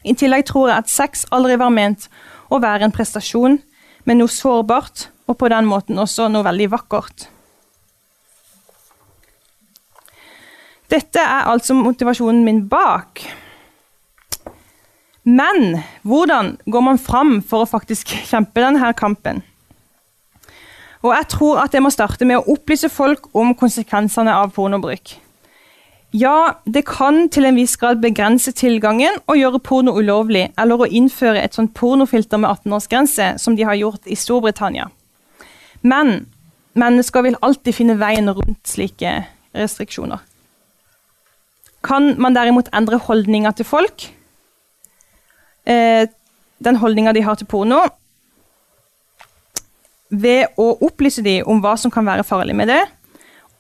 [0.03, 2.07] I tillegg tror jeg at sex aldri var ment
[2.49, 3.59] å være en prestasjon,
[4.07, 7.27] men noe sårbart, og på den måten også noe veldig vakkert.
[10.89, 13.21] Dette er altså motivasjonen min bak.
[15.29, 19.43] Men hvordan går man fram for å faktisk kjempe denne kampen?
[20.99, 25.15] Og jeg tror at jeg må starte med å opplyse folk om konsekvensene av pornobruk.
[26.11, 30.89] Ja, det kan til en viss grad begrense tilgangen og gjøre porno ulovlig, eller å
[30.89, 34.89] innføre et sånt pornofilter med 18-årsgrense, som de har gjort i Storbritannia.
[35.85, 36.25] Men
[36.73, 39.13] mennesker vil alltid finne veien rundt slike
[39.53, 40.25] restriksjoner.
[41.85, 44.09] Kan man derimot endre holdninga til folk,
[45.65, 46.07] eh,
[46.59, 47.85] den holdninga de har til porno,
[50.09, 52.81] ved å opplyse dem om hva som kan være farlig med det,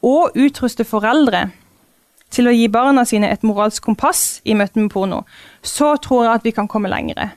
[0.03, 1.49] og utruste foreldre
[2.33, 5.23] til å gi barna sine et moralsk kompass i møte med porno,
[5.61, 7.31] så tror jeg at vi kan komme lengre.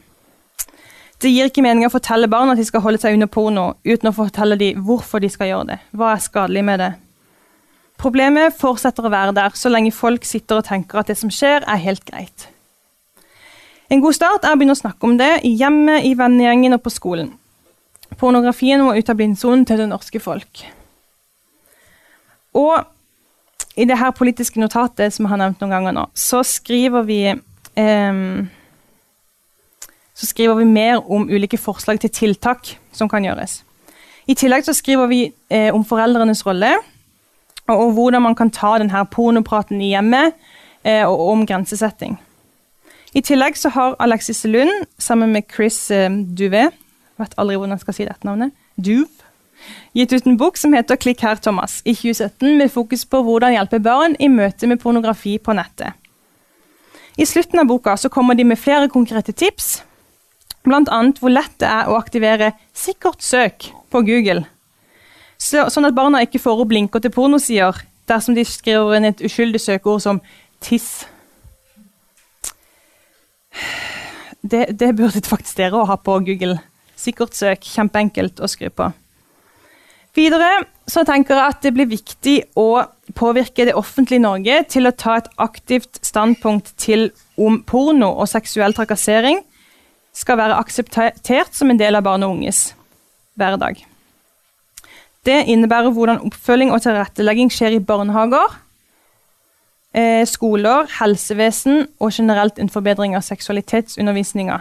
[1.23, 4.11] Det gir ikke mening å fortelle barna at de skal holde seg under porno, uten
[4.11, 5.79] å fortelle dem hvorfor de skal gjøre det.
[5.95, 6.93] Hva er skadelig med det?
[8.03, 11.63] Problemet fortsetter å være der så lenge folk sitter og tenker at det som skjer,
[11.63, 12.49] er helt greit.
[13.93, 16.83] En god start er å begynne å snakke om det i hjemmet, i vennegjengen og
[16.83, 17.31] på skolen.
[18.19, 20.65] Pornografien må ut av blindsonen til det norske folk.
[22.59, 22.83] Og
[23.79, 27.21] i det her politiske notatet som jeg har nevnt noen ganger nå, så skriver vi
[27.31, 28.25] eh,
[30.13, 33.61] så skriver vi mer om ulike forslag til tiltak som kan gjøres.
[34.29, 36.75] I tillegg så skriver vi eh, om foreldrenes rolle,
[37.69, 40.35] og, og, hvordan man kan ta denne pornopraten i hjemmet,
[40.85, 42.19] eh, og om grensesetting.
[43.15, 46.71] I tillegg så har Alexis Lund sammen med Chris eh, Duve
[47.23, 49.29] vet aldri hvordan jeg skal si dette navnet, Duve,
[49.97, 53.55] gitt ut en bok som heter 'Klikk her, Thomas' i 2017, med fokus på hvordan
[53.55, 55.93] hjelpe barn i møte med pornografi på nettet.
[57.19, 59.83] I slutten av boka så kommer de med flere konkrete tips,
[60.65, 61.03] bl.a.
[61.21, 64.47] hvor lett det er å aktivere 'sikkert søk' på Google,
[65.43, 69.23] så, sånn at barna ikke får opp blinke til pornosider dersom de skriver inn et
[69.25, 70.21] uskyldig søkeord som
[70.63, 71.07] 'tiss'.
[74.43, 76.59] Det, det burde faktisk dere å ha på Google.
[76.99, 78.91] Sikkert søk, kjempeenkelt å skru på.
[80.15, 82.85] Videre så tenker jeg at det blir viktig å
[83.17, 88.77] påvirke det offentlige Norge til å ta et aktivt standpunkt til om porno og seksuell
[88.77, 89.41] trakassering
[90.13, 92.75] skal være akseptert som en del av barn og unges
[93.41, 93.81] hverdag.
[95.27, 98.57] Det innebærer hvordan oppfølging og tilrettelegging skjer i barnehager,
[99.95, 104.59] eh, skoler, helsevesen og generelt en forbedring av seksualitetsundervisninga.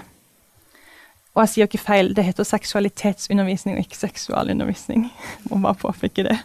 [1.33, 5.07] Og jeg sier ikke feil, det heter seksualitetsundervisning og ikke seksualundervisning.
[5.49, 6.37] Må bare påpeke det.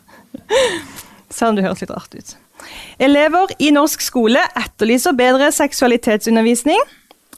[1.28, 2.36] Selv om det høres litt rart ut.
[3.02, 6.80] Elever i norsk skole etterlyser bedre seksualitetsundervisning.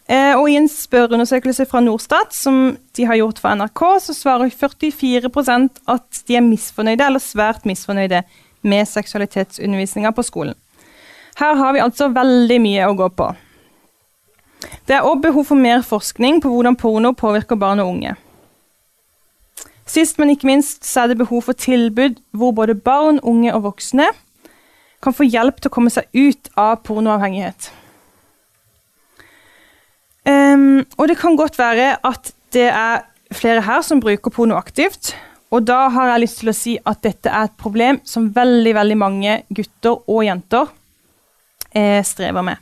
[0.08, 4.48] Eh, og I en spørreundersøkelse fra Norstat som de har gjort for NRK, så svarer
[4.48, 8.22] 44% at de er misfornøyde eller svært misfornøyde
[8.64, 10.56] med seksualitetsundervisninga på skolen.
[11.38, 13.28] Her har vi altså veldig mye å gå på.
[14.88, 18.14] Det er òg behov for mer forskning på hvordan porno påvirker barn og unge.
[19.88, 23.68] Sist, men ikke minst, så er det behov for tilbud hvor både barn, unge og
[23.68, 24.08] voksne
[25.04, 27.70] kan få hjelp til å komme seg ut av pornoavhengighet.
[30.26, 35.14] Um, og det kan godt være at det er flere her som bruker porno aktivt.
[35.50, 38.74] Og da har jeg lyst til å si at dette er et problem som veldig,
[38.76, 40.68] veldig mange gutter og jenter
[41.72, 42.60] eh, strever med.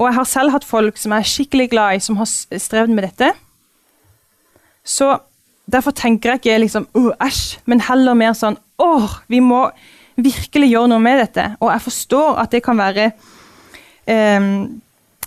[0.00, 2.94] Og jeg har selv hatt folk som jeg er skikkelig glad i, som har strevd
[2.94, 3.30] med dette.
[4.82, 5.12] Så
[5.70, 6.88] derfor tenker jeg ikke liksom
[7.22, 9.68] æsj, men heller mer sånn åh, vi må
[10.18, 11.52] virkelig gjøre noe med dette.
[11.62, 13.12] Og jeg forstår at det kan være
[14.10, 14.50] eh,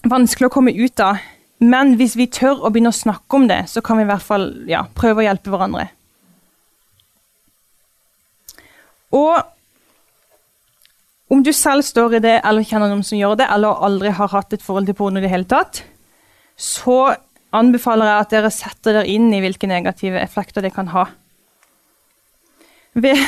[0.03, 1.23] vanskelig å komme ut av.
[1.63, 4.25] Men hvis vi tør å begynne å snakke om det, så kan vi i hvert
[4.25, 5.87] fall ja, prøve å hjelpe hverandre.
[9.15, 9.35] Og
[11.31, 14.33] om du selv står i det, eller kjenner noen som gjør det, eller aldri har
[14.33, 15.81] hatt et forhold til porno i det hele tatt,
[16.55, 17.15] så
[17.55, 21.07] anbefaler jeg at dere setter dere inn i hvilke negative effekter det kan ha.
[22.95, 23.19] Ved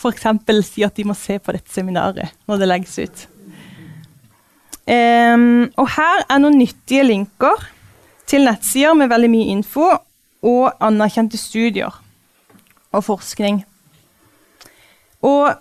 [0.00, 0.26] f.eks.
[0.66, 3.24] si at de må se på dette seminaret når det legges ut.
[4.84, 7.62] Um, og her er noen nyttige linker
[8.34, 9.92] til nettsider med veldig mye info
[10.44, 11.94] og anerkjente studier
[12.94, 13.60] og forskning.
[15.24, 15.54] Og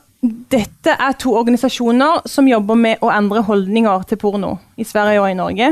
[0.51, 5.29] dette er to organisasjoner som jobber med å endre holdninger til porno i Sverige og
[5.29, 5.69] i Norge.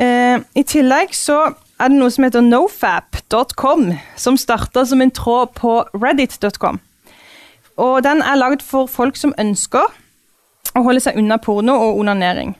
[0.00, 5.52] Eh, I tillegg så er det noe som heter nofap.com, som starta som en tråd
[5.58, 6.80] på reddit.com.
[7.84, 9.90] Og den er lagd for folk som ønsker
[10.74, 12.54] å holde seg unna porno og onanering.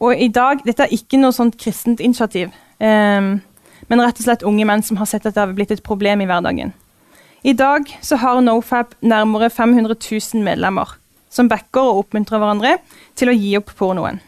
[0.00, 3.30] Og i dag, Dette er ikke noe sånt kristent initiativ, eh,
[3.86, 6.20] men rett og slett unge menn som har sett at det har blitt et problem
[6.20, 6.74] i hverdagen.
[7.44, 10.96] I dag så har NoFap nærmere 500 000 medlemmer
[11.30, 12.78] som backer og oppmuntrer hverandre
[13.18, 14.18] til å gi opp pornoen.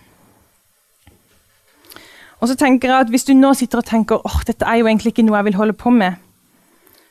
[2.39, 4.87] Og så tenker jeg at Hvis du nå sitter og tenker åh, dette er jo
[4.87, 6.21] egentlig ikke noe jeg vil holde på med,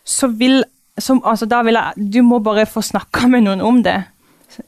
[0.08, 0.62] så vil,
[0.98, 3.98] så, altså, da vil jeg, du må bare få snakka med noen om det.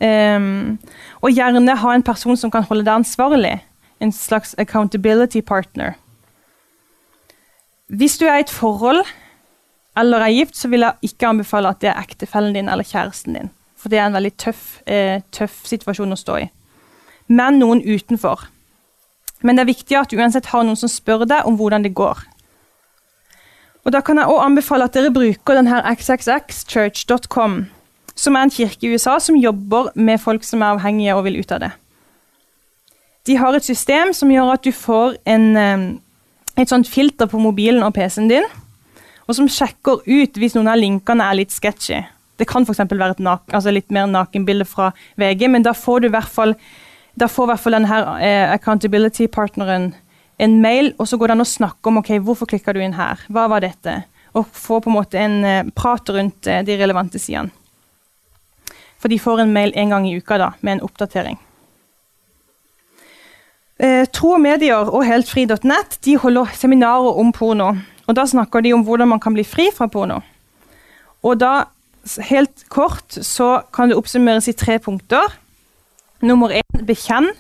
[0.03, 0.75] Um,
[1.23, 3.55] og gjerne ha en person som kan holde deg ansvarlig.
[3.99, 5.93] En slags accountability partner.
[7.87, 9.03] Hvis du er i et forhold
[9.97, 13.33] eller er gift, så vil jeg ikke anbefale at det er ektefellen din eller kjæresten
[13.35, 13.49] din.
[13.79, 16.49] For det er en veldig tøff, eh, tøff situasjon å stå i.
[17.27, 18.47] Men noen utenfor.
[19.41, 21.95] Men det er viktig at du uansett har noen som spør deg om hvordan det
[21.95, 22.23] går.
[23.85, 27.69] Og Da kan jeg også anbefale at dere bruker denne xxxchurch.com,
[28.15, 31.39] som er en kirke i USA som jobber med folk som er avhengige og vil
[31.39, 31.71] ut av det.
[33.29, 35.45] De har et system som gjør at du får en,
[36.57, 38.47] et sånt filter på mobilen og PC-en din
[39.29, 42.01] og som sjekker ut hvis noen av linkene er litt sketchy.
[42.39, 42.81] Det kan f.eks.
[42.89, 44.89] være et altså litt mer nakenbilde fra
[45.21, 46.55] VG, men da får du i hvert fall
[47.19, 49.89] da får i hvert fall denne eh, accountability-partneren
[50.39, 52.95] en mail, og så går det an å snakke om ok, hvorfor klikka du inn
[52.95, 53.97] her, hva var dette?
[54.39, 57.51] Og få på en måte en eh, prat rundt eh, de relevante sidene.
[58.99, 61.37] For de får en mail en gang i uka da, med en oppdatering.
[63.79, 67.71] Eh, Tro medier og heltfri.nett de holder seminarer om porno.
[68.09, 70.19] Og Da snakker de om hvordan man kan bli fri fra porno.
[71.23, 71.69] Og da,
[72.29, 75.31] helt kort, så kan det oppsummeres i tre punkter.
[76.21, 77.31] Nummer én bekjenn.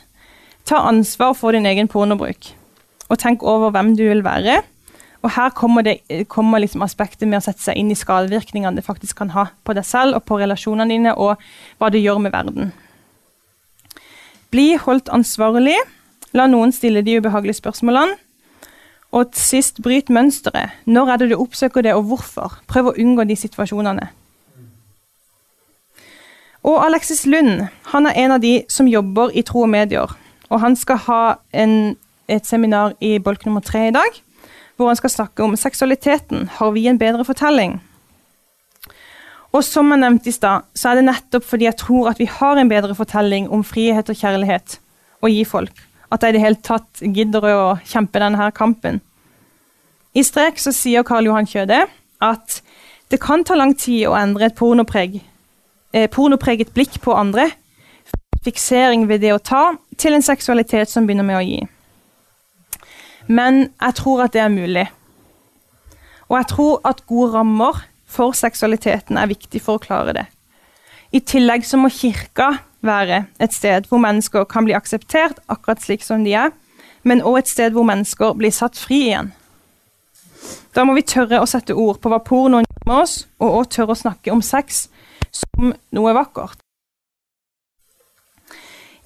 [0.65, 2.53] Ta ansvar for din egen pornobruk.
[3.09, 4.61] Og tenk over hvem du vil være.
[5.21, 8.85] Og her kommer, det, kommer liksom aspektet med å sette seg inn i skadevirkningene det
[8.85, 11.41] faktisk kan ha på deg selv og på relasjonene dine, og
[11.79, 12.71] hva det gjør med verden.
[14.53, 15.75] Bli holdt ansvarlig.
[16.33, 18.17] La noen stille de ubehagelige spørsmålene.
[19.09, 20.75] Og sist, bryt mønsteret.
[20.85, 22.59] Når er det du oppsøker det, og hvorfor?
[22.69, 24.11] Prøv å unngå de situasjonene.
[26.69, 30.13] Og Alexis Lund han er en av de som jobber i Tro og medier.
[30.49, 31.21] Og han skal ha
[31.57, 31.95] en,
[32.29, 34.21] et seminar i bolk nummer tre i dag,
[34.77, 36.49] hvor han skal snakke om seksualiteten.
[36.59, 37.79] Har vi en bedre fortelling?
[39.49, 42.29] Og som jeg nevnte i stad, så er det nettopp fordi jeg tror at vi
[42.29, 44.77] har en bedre fortelling om frihet og kjærlighet
[45.25, 48.99] å gi folk at jeg i det hele tatt gidder å kjempe denne kampen.
[50.17, 51.83] I strek så sier Karl Johan Kjøde
[52.25, 52.61] at
[53.09, 55.19] det kan ta lang tid å endre et pornopreg,
[55.93, 57.51] eh, pornopreget blikk på andre,
[58.45, 61.61] fiksering ved det å ta, til en seksualitet som begynner med å gi.
[63.27, 64.87] Men jeg tror at det er mulig.
[66.29, 70.25] Og jeg tror at gode rammer for seksualiteten er viktig for å klare det.
[71.13, 72.51] I tillegg så må kirka
[72.85, 76.53] være et sted hvor mennesker kan bli akseptert akkurat slik som de er,
[77.03, 79.33] men òg et sted hvor mennesker blir satt fri igjen.
[80.75, 83.69] Da må vi tørre å sette ord på hva pornoen gjør med oss, og òg
[83.73, 84.87] tørre å snakke om sex
[85.31, 86.59] som noe vakkert.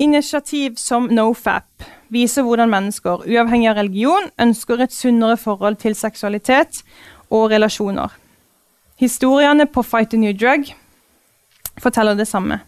[0.01, 6.82] Initiativ som NoFap viser hvordan mennesker, uavhengig av religion, ønsker et sunnere forhold til seksualitet
[7.30, 8.11] og relasjoner.
[8.99, 10.69] Historiene på Fight a New Drug
[11.82, 12.59] forteller det samme.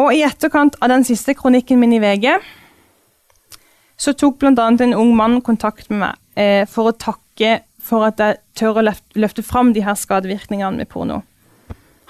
[0.00, 2.32] Og i etterkant av den siste kronikken min i VG
[3.96, 4.66] så tok bl.a.
[4.66, 8.84] en ung mann kontakt med meg eh, for å takke for at jeg tør å
[8.84, 11.20] løfte, fram de her skadevirkningene med porno.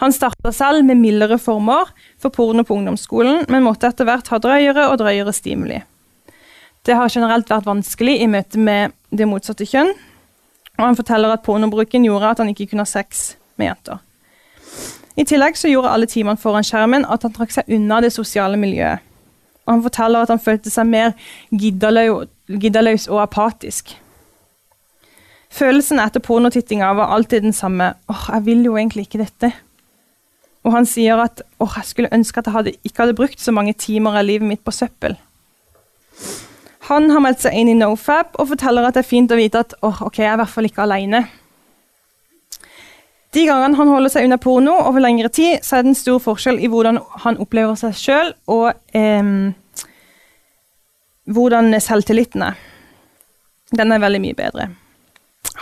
[0.03, 4.41] Han starta selv med mildere former for porno på ungdomsskolen, men måtte etter hvert ha
[4.43, 5.81] drøyere og drøyere stimuli.
[6.85, 9.93] Det har generelt vært vanskelig i møte med det motsatte kjønn,
[10.79, 14.03] og han forteller at pornobruken gjorde at han ikke kunne ha sex med jenter.
[15.15, 18.59] I tillegg så gjorde alle timene foran skjermen at han trakk seg unna det sosiale
[18.59, 19.03] miljøet.
[19.65, 21.15] Og han forteller at han følte seg mer
[21.55, 23.95] giddaløs og apatisk.
[25.55, 27.95] Følelsen etter pornotittinga var alltid den samme.
[28.11, 29.53] åh, jeg vil jo egentlig ikke dette.
[30.65, 33.53] Og han sier at åh, jeg skulle ønske at jeg hadde, ikke hadde brukt så
[33.53, 35.17] mange timer av livet mitt på søppel.
[36.91, 39.63] Han har meldt seg inn i NoFap og forteller at det er fint å vite
[39.63, 41.23] at åh, ok, jeg er i hvert fall ikke alene.
[43.35, 46.21] De gangene han holder seg unna porno over lengre tid, så er det en stor
[46.23, 49.33] forskjell i hvordan han opplever seg sjøl, og eh,
[51.35, 52.57] hvordan selvtilliten er.
[53.75, 54.69] Den er veldig mye bedre.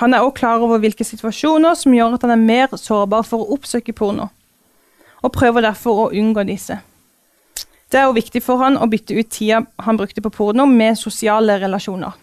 [0.03, 3.45] Han er også klar over hvilke situasjoner som gjør at han er mer sårbar for
[3.45, 4.29] å oppsøke porno,
[5.23, 6.79] og prøver derfor å unngå disse.
[7.93, 10.97] Det er jo viktig for han å bytte ut tida han brukte på porno, med
[10.99, 12.16] sosiale relasjoner.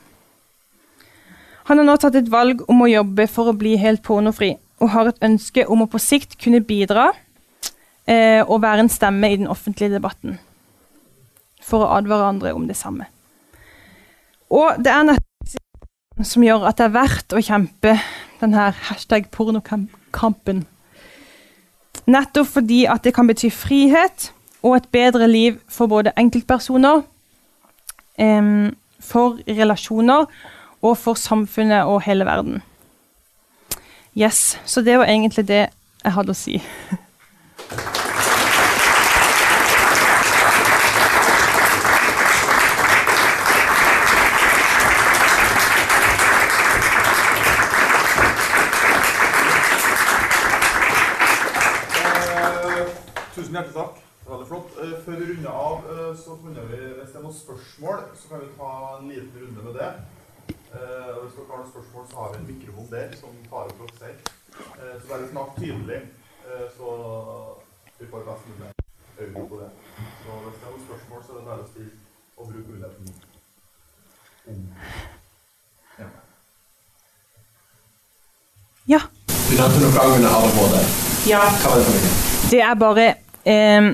[1.70, 4.92] Han har nå tatt et valg om å jobbe for å bli helt pornofri, og
[4.94, 7.10] har et ønske om å på sikt kunne bidra
[8.08, 10.40] eh, og være en stemme i den offentlige debatten.
[11.64, 13.10] For å advare andre om det samme.
[14.50, 17.94] Og det er nettopp som gjør at det er verdt å kjempe
[18.42, 20.66] denne hashtag pornokampen.
[22.10, 24.32] Nettopp fordi at det kan bety frihet
[24.66, 27.04] og et bedre liv for både enkeltpersoner,
[28.18, 30.26] eh, for relasjoner
[30.82, 32.64] og for samfunnet og hele verden.
[34.20, 35.70] Yes, Så det var egentlig det
[36.04, 36.58] jeg hadde å si.
[53.36, 53.98] Tusen hjertelig takk.
[54.30, 54.78] Veldig flott.
[54.84, 58.30] Eh, Før vi runder av, eh, så kunne vi, hvis det er noen spørsmål, så
[58.30, 59.94] kan vi ta en liten runde med det.
[60.74, 63.70] Eh, og hvis dere har noen spørsmål, så har vi en mikrofon der som tar
[63.70, 64.20] opp dere selv.
[64.80, 66.02] Uh, så bare snakk tydelig,
[66.50, 66.88] uh, så
[68.00, 68.70] vi får best mulig
[69.22, 69.70] øye på det.
[70.24, 71.94] Så hvis det er noen spørsmål, så er det bare å stille
[72.38, 73.06] og bruke muligheten.
[76.00, 76.08] Ja.
[78.94, 79.02] Ja.
[79.50, 80.78] Du nevnte noe angående ADHD.
[81.34, 81.42] ja.
[81.62, 82.14] Hva var det for noe?
[82.50, 83.10] Det er bare
[83.46, 83.90] eh,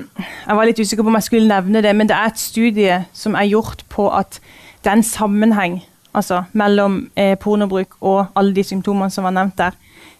[0.46, 3.02] Jeg var litt usikker på om jeg skulle nevne det, men det er et studie
[3.12, 4.40] som er gjort på at
[4.84, 5.80] det er en sammenheng
[6.16, 9.76] altså, mellom eh, pornobruk og alle de symptomene som var nevnt der.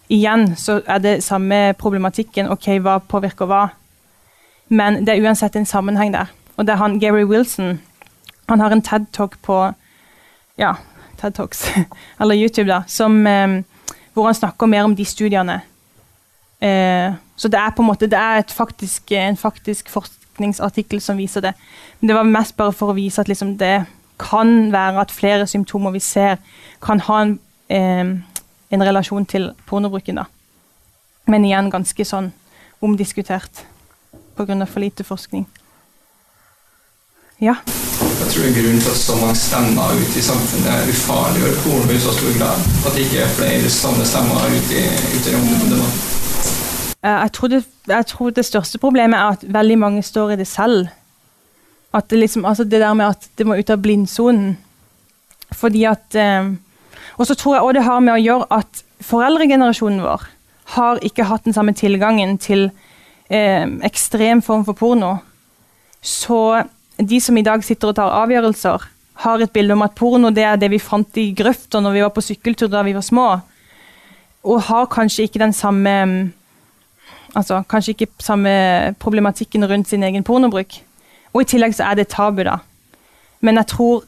[0.09, 2.49] Igjen så er det samme problematikken.
[2.53, 3.63] Ok, hva påvirker hva?
[4.69, 6.31] Men det er uansett en sammenheng der.
[6.55, 7.79] Og det er han Gary Wilson.
[8.47, 9.57] Han har en TED-talk på
[10.57, 10.75] ja,
[11.21, 11.65] TED Talks,
[12.21, 13.61] eller YouTube, da, som, eh,
[14.13, 15.61] hvor han snakker mer om de studiene.
[16.59, 21.41] Eh, så det er på en måte det er faktisk, en faktisk forskningsartikkel som viser
[21.41, 21.53] det.
[21.99, 23.85] Men det var mest bare for å vise at liksom det
[24.19, 26.37] kan være at flere symptomer vi ser,
[26.81, 27.39] kan ha en,
[27.69, 28.15] eh,
[28.71, 30.15] en relasjon til pornobruken.
[30.15, 30.23] da.
[31.27, 32.31] Men igjen ganske sånn
[32.81, 33.65] omdiskutert
[34.37, 34.65] pga.
[34.65, 35.47] for lite forskning.
[37.41, 37.55] Ja.
[38.19, 42.13] Jeg tror grunnen til at så mange stemmer ute i samfunnet ufarliggjør porno i så
[42.17, 44.85] stor grad, at det ikke er flere sånne stemmer ute i,
[45.17, 45.33] ute i
[45.69, 46.15] debatten.
[47.03, 50.35] Eh, Jeg tror, det, jeg tror det største problemet er at veldig mange står i
[50.35, 50.87] det selv.
[51.97, 54.55] At det liksom, altså det der med at det må ut av blindsonen.
[55.55, 56.53] Fordi at eh,
[57.17, 60.27] Og så tror jeg også det har med å gjøre at foreldregenerasjonen vår
[60.75, 62.67] har ikke hatt den samme tilgangen til
[63.31, 65.15] eh, ekstrem form for porno.
[66.03, 66.61] Så
[66.97, 68.85] de som i dag sitter og tar avgjørelser,
[69.23, 72.03] har et bilde om at porno det er det vi fant i grøfta når vi
[72.05, 73.27] var på sykkeltur da vi var små.
[74.45, 75.95] Og har kanskje ikke den samme
[77.37, 78.51] altså kanskje ikke samme
[79.01, 80.81] problematikken rundt sin egen pornobruk.
[81.37, 82.57] Og i tillegg så er det tabu, da.
[83.45, 84.05] Men jeg tror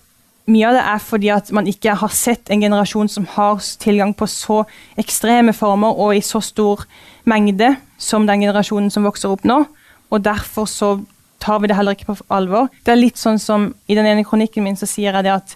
[0.49, 4.15] mye av det er fordi at man ikke har sett en generasjon som har tilgang
[4.17, 4.63] på så
[4.97, 6.87] ekstreme former og i så stor
[7.29, 9.61] mengde som den generasjonen som vokser opp nå.
[10.09, 10.95] Og derfor så
[11.39, 12.71] tar vi det heller ikke på alvor.
[12.81, 15.53] Det er litt sånn som i den ene kronikken min så sier jeg det at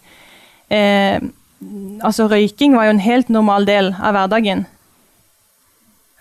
[0.69, 1.17] eh,
[2.05, 4.67] altså røyking var jo en helt normal del av hverdagen.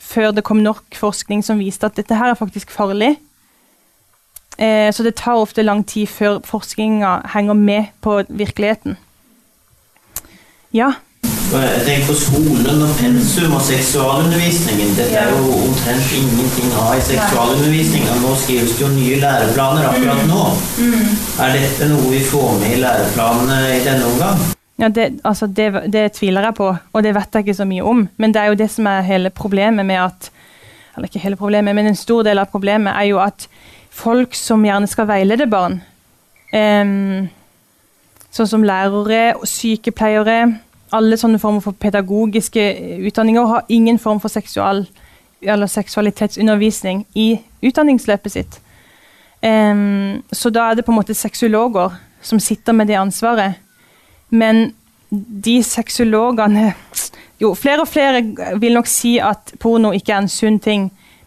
[0.03, 3.19] Før det kom nok forskning som viste at dette her er faktisk farlig.
[4.63, 8.97] Eh, så det tar ofte lang tid før forskninga henger med på virkeligheten.
[10.73, 10.93] Ja.
[11.53, 14.95] Jeg tenker på skolen og pensum og seksualundervisningen.
[14.97, 18.15] Dette er jo omtrent ingenting av i seksualundervisninga.
[18.23, 20.45] Nå skrives det jo nye læreplaner akkurat nå.
[21.45, 24.41] Er dette noe vi får med i læreplanene i denne omgang?
[24.81, 27.85] Ja, det, altså det, det tviler jeg på, og det vet jeg ikke så mye
[27.93, 28.07] om.
[28.17, 30.31] Men det er jo det som er hele problemet med at
[30.97, 33.47] Eller ikke hele problemet, men en stor del av problemet er jo at
[33.93, 35.83] folk som gjerne skal veilede barn,
[36.53, 37.31] Um,
[38.33, 40.59] sånn som lærere og sykepleiere,
[40.93, 42.65] alle sånne former for pedagogiske
[43.09, 44.85] utdanninger, har ingen form for seksual,
[45.43, 48.61] seksualitetsundervisning i utdanningsløpet sitt.
[49.43, 53.57] Um, så da er det på en måte sexologer som sitter med det ansvaret.
[54.31, 54.75] Men
[55.11, 56.75] de sexologene
[57.43, 58.21] Jo, flere og flere
[58.61, 60.85] vil nok si at porno ikke er en sunn ting.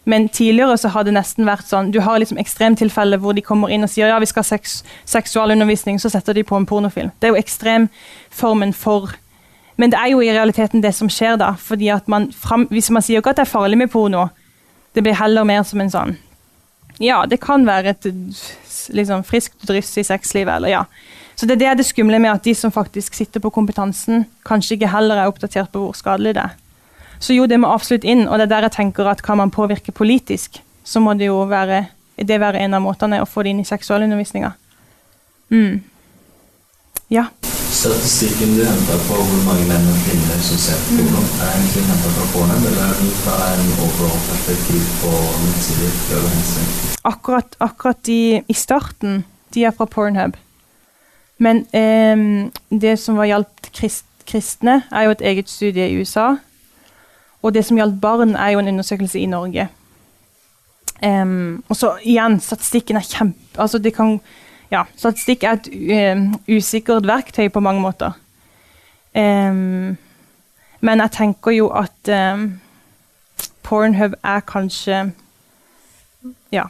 [0.08, 3.72] Men tidligere så har det nesten vært sånn Du har liksom ekstremtilfeller hvor de kommer
[3.74, 7.10] inn og sier ja, vi skal ha seks, seksualundervisning, så setter de på en pornofilm.
[7.18, 9.16] Det er jo ekstremformen for
[9.76, 11.50] Men det er jo i realiteten det som skjer, da.
[11.58, 14.28] fordi at man fram, Hvis man sier ikke at det er farlig med porno,
[14.94, 16.16] det blir heller mer som en sånn
[17.02, 18.06] Ja, det kan være et
[18.94, 20.84] liksom, friskt dryss i sexlivet, eller ja.
[21.36, 24.78] Så det, det er det skumle med at de som faktisk sitter på kompetansen, kanskje
[24.78, 26.54] ikke heller er oppdatert på hvor skadelig det er.
[27.18, 29.52] Så jo, det må absolutt inn, og det er der jeg tenker at kan man
[29.54, 31.86] påvirke politisk, så må det jo være,
[32.16, 34.52] det være en av måtene å få det inn i seksualundervisninga.
[35.50, 35.82] Mm.
[37.08, 37.28] Ja.
[37.70, 41.84] Statistikken du henter på hvor mange menn og kvinner som ser på porno, er egentlig
[41.86, 45.12] henta fra Pornhub, eller er den fra en overall perspektiv på
[45.44, 45.92] nettsider?
[47.06, 49.22] Akkurat, akkurat de i starten,
[49.54, 50.34] de er fra Pornhub.
[51.38, 56.32] Men eh, det som var gjaldt krist, kristne, er jo et eget studie i USA.
[57.46, 59.68] Og det som gjaldt barn, er jo en undersøkelse i Norge.
[61.04, 63.60] Um, og så igjen, statistikken er kjempe...
[63.62, 64.16] Altså det kan,
[64.72, 68.16] ja, statistikk er et ehm, usikkert verktøy på mange måter.
[69.14, 69.94] Um,
[70.80, 72.10] men jeg tenker jo at
[73.64, 74.98] Pornhub er kanskje
[76.52, 76.66] Ja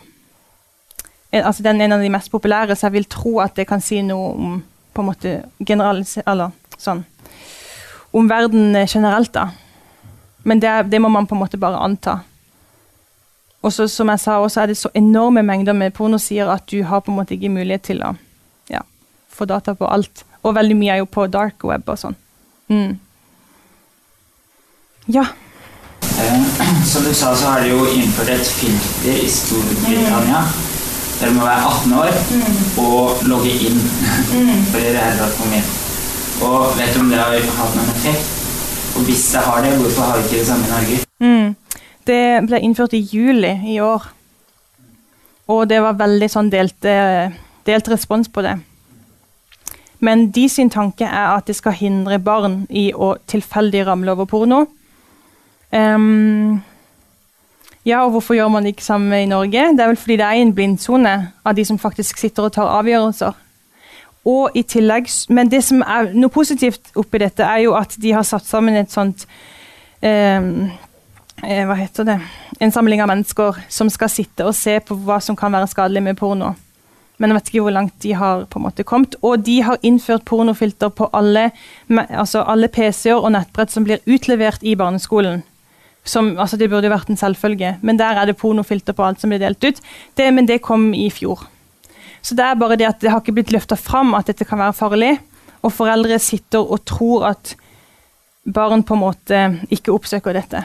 [1.32, 3.82] altså den er en av de mest populære, så jeg vil tro at det kan
[3.82, 4.56] si noe om
[4.94, 7.04] på en måte generalis- eller sånn
[8.16, 9.50] om verden generelt, da.
[10.46, 12.20] Men det, det må man på en måte bare anta.
[13.66, 16.84] Og så, som jeg sa, også er det så enorme mengder med pornosider at du
[16.86, 18.12] har på en måte ikke mulighet til å
[18.70, 18.84] ja,
[19.32, 20.22] få data på alt.
[20.46, 22.14] Og veldig mye er jo på dark web og sånn.
[22.70, 22.94] Mm.
[25.16, 25.26] Ja.
[26.22, 26.46] Eh,
[26.92, 30.46] Som du sa, så har de jo innført et filter i Storbritannia.
[31.16, 33.82] Dere må være 18 år og logge inn
[34.70, 35.76] for i det hele tatt komme inn.
[36.46, 38.45] Og vet du om det har hatt noen effekt?
[38.96, 40.98] Og hvis jeg har det, hvorfor har vi ikke det samme i Norge?
[41.20, 41.56] Mm.
[42.06, 44.06] Det ble innført i juli i år.
[45.52, 47.34] Og det var veldig sånn delt, eh,
[47.66, 48.56] delt respons på det.
[50.00, 54.24] Men de sin tanke er at det skal hindre barn i å tilfeldig ramle over
[54.24, 54.66] porno.
[55.72, 56.62] Um,
[57.84, 59.72] ja, og hvorfor gjør man det ikke samme i Norge?
[59.76, 62.72] Det er vel fordi det er en blindsone av de som faktisk sitter og tar
[62.80, 63.32] avgjørelser.
[64.26, 68.12] Og i tillegg, Men det som er noe positivt oppi dette, er jo at de
[68.12, 69.26] har satt sammen et sånt
[70.02, 70.42] eh,
[71.42, 72.20] Hva heter det?
[72.60, 76.02] En samling av mennesker som skal sitte og se på hva som kan være skadelig
[76.02, 76.54] med porno.
[77.16, 79.16] Men jeg vet ikke hvor langt de har på en måte kommet.
[79.24, 81.50] Og de har innført pornofilter på alle,
[82.08, 85.42] altså alle PC-er og nettbrett som blir utlevert i barneskolen.
[86.06, 89.20] Som, altså det burde jo vært en selvfølge, men der er det pornofilter på alt
[89.20, 89.80] som blir delt ut.
[90.16, 91.48] Det, men det kom i fjor.
[92.26, 94.58] Så det er bare det at det har ikke blitt løfta fram at dette kan
[94.58, 95.12] være farlig.
[95.62, 97.52] Og foreldre sitter og tror at
[98.42, 100.64] barn på en måte ikke oppsøker dette.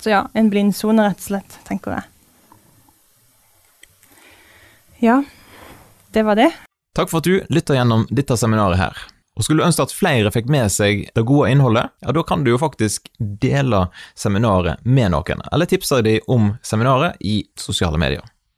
[0.00, 2.04] Så ja, en blindsone, rett og slett, tenker jeg.
[5.04, 5.22] Ja,
[6.12, 6.50] det var det.
[6.96, 9.00] Takk for at du lytter gjennom dette seminaret her.
[9.34, 12.44] Og Skulle du ønske at flere fikk med seg det gode innholdet, ja, da kan
[12.44, 18.22] du jo faktisk dele seminaret med noen, eller tipse dem om seminaret i sosiale medier.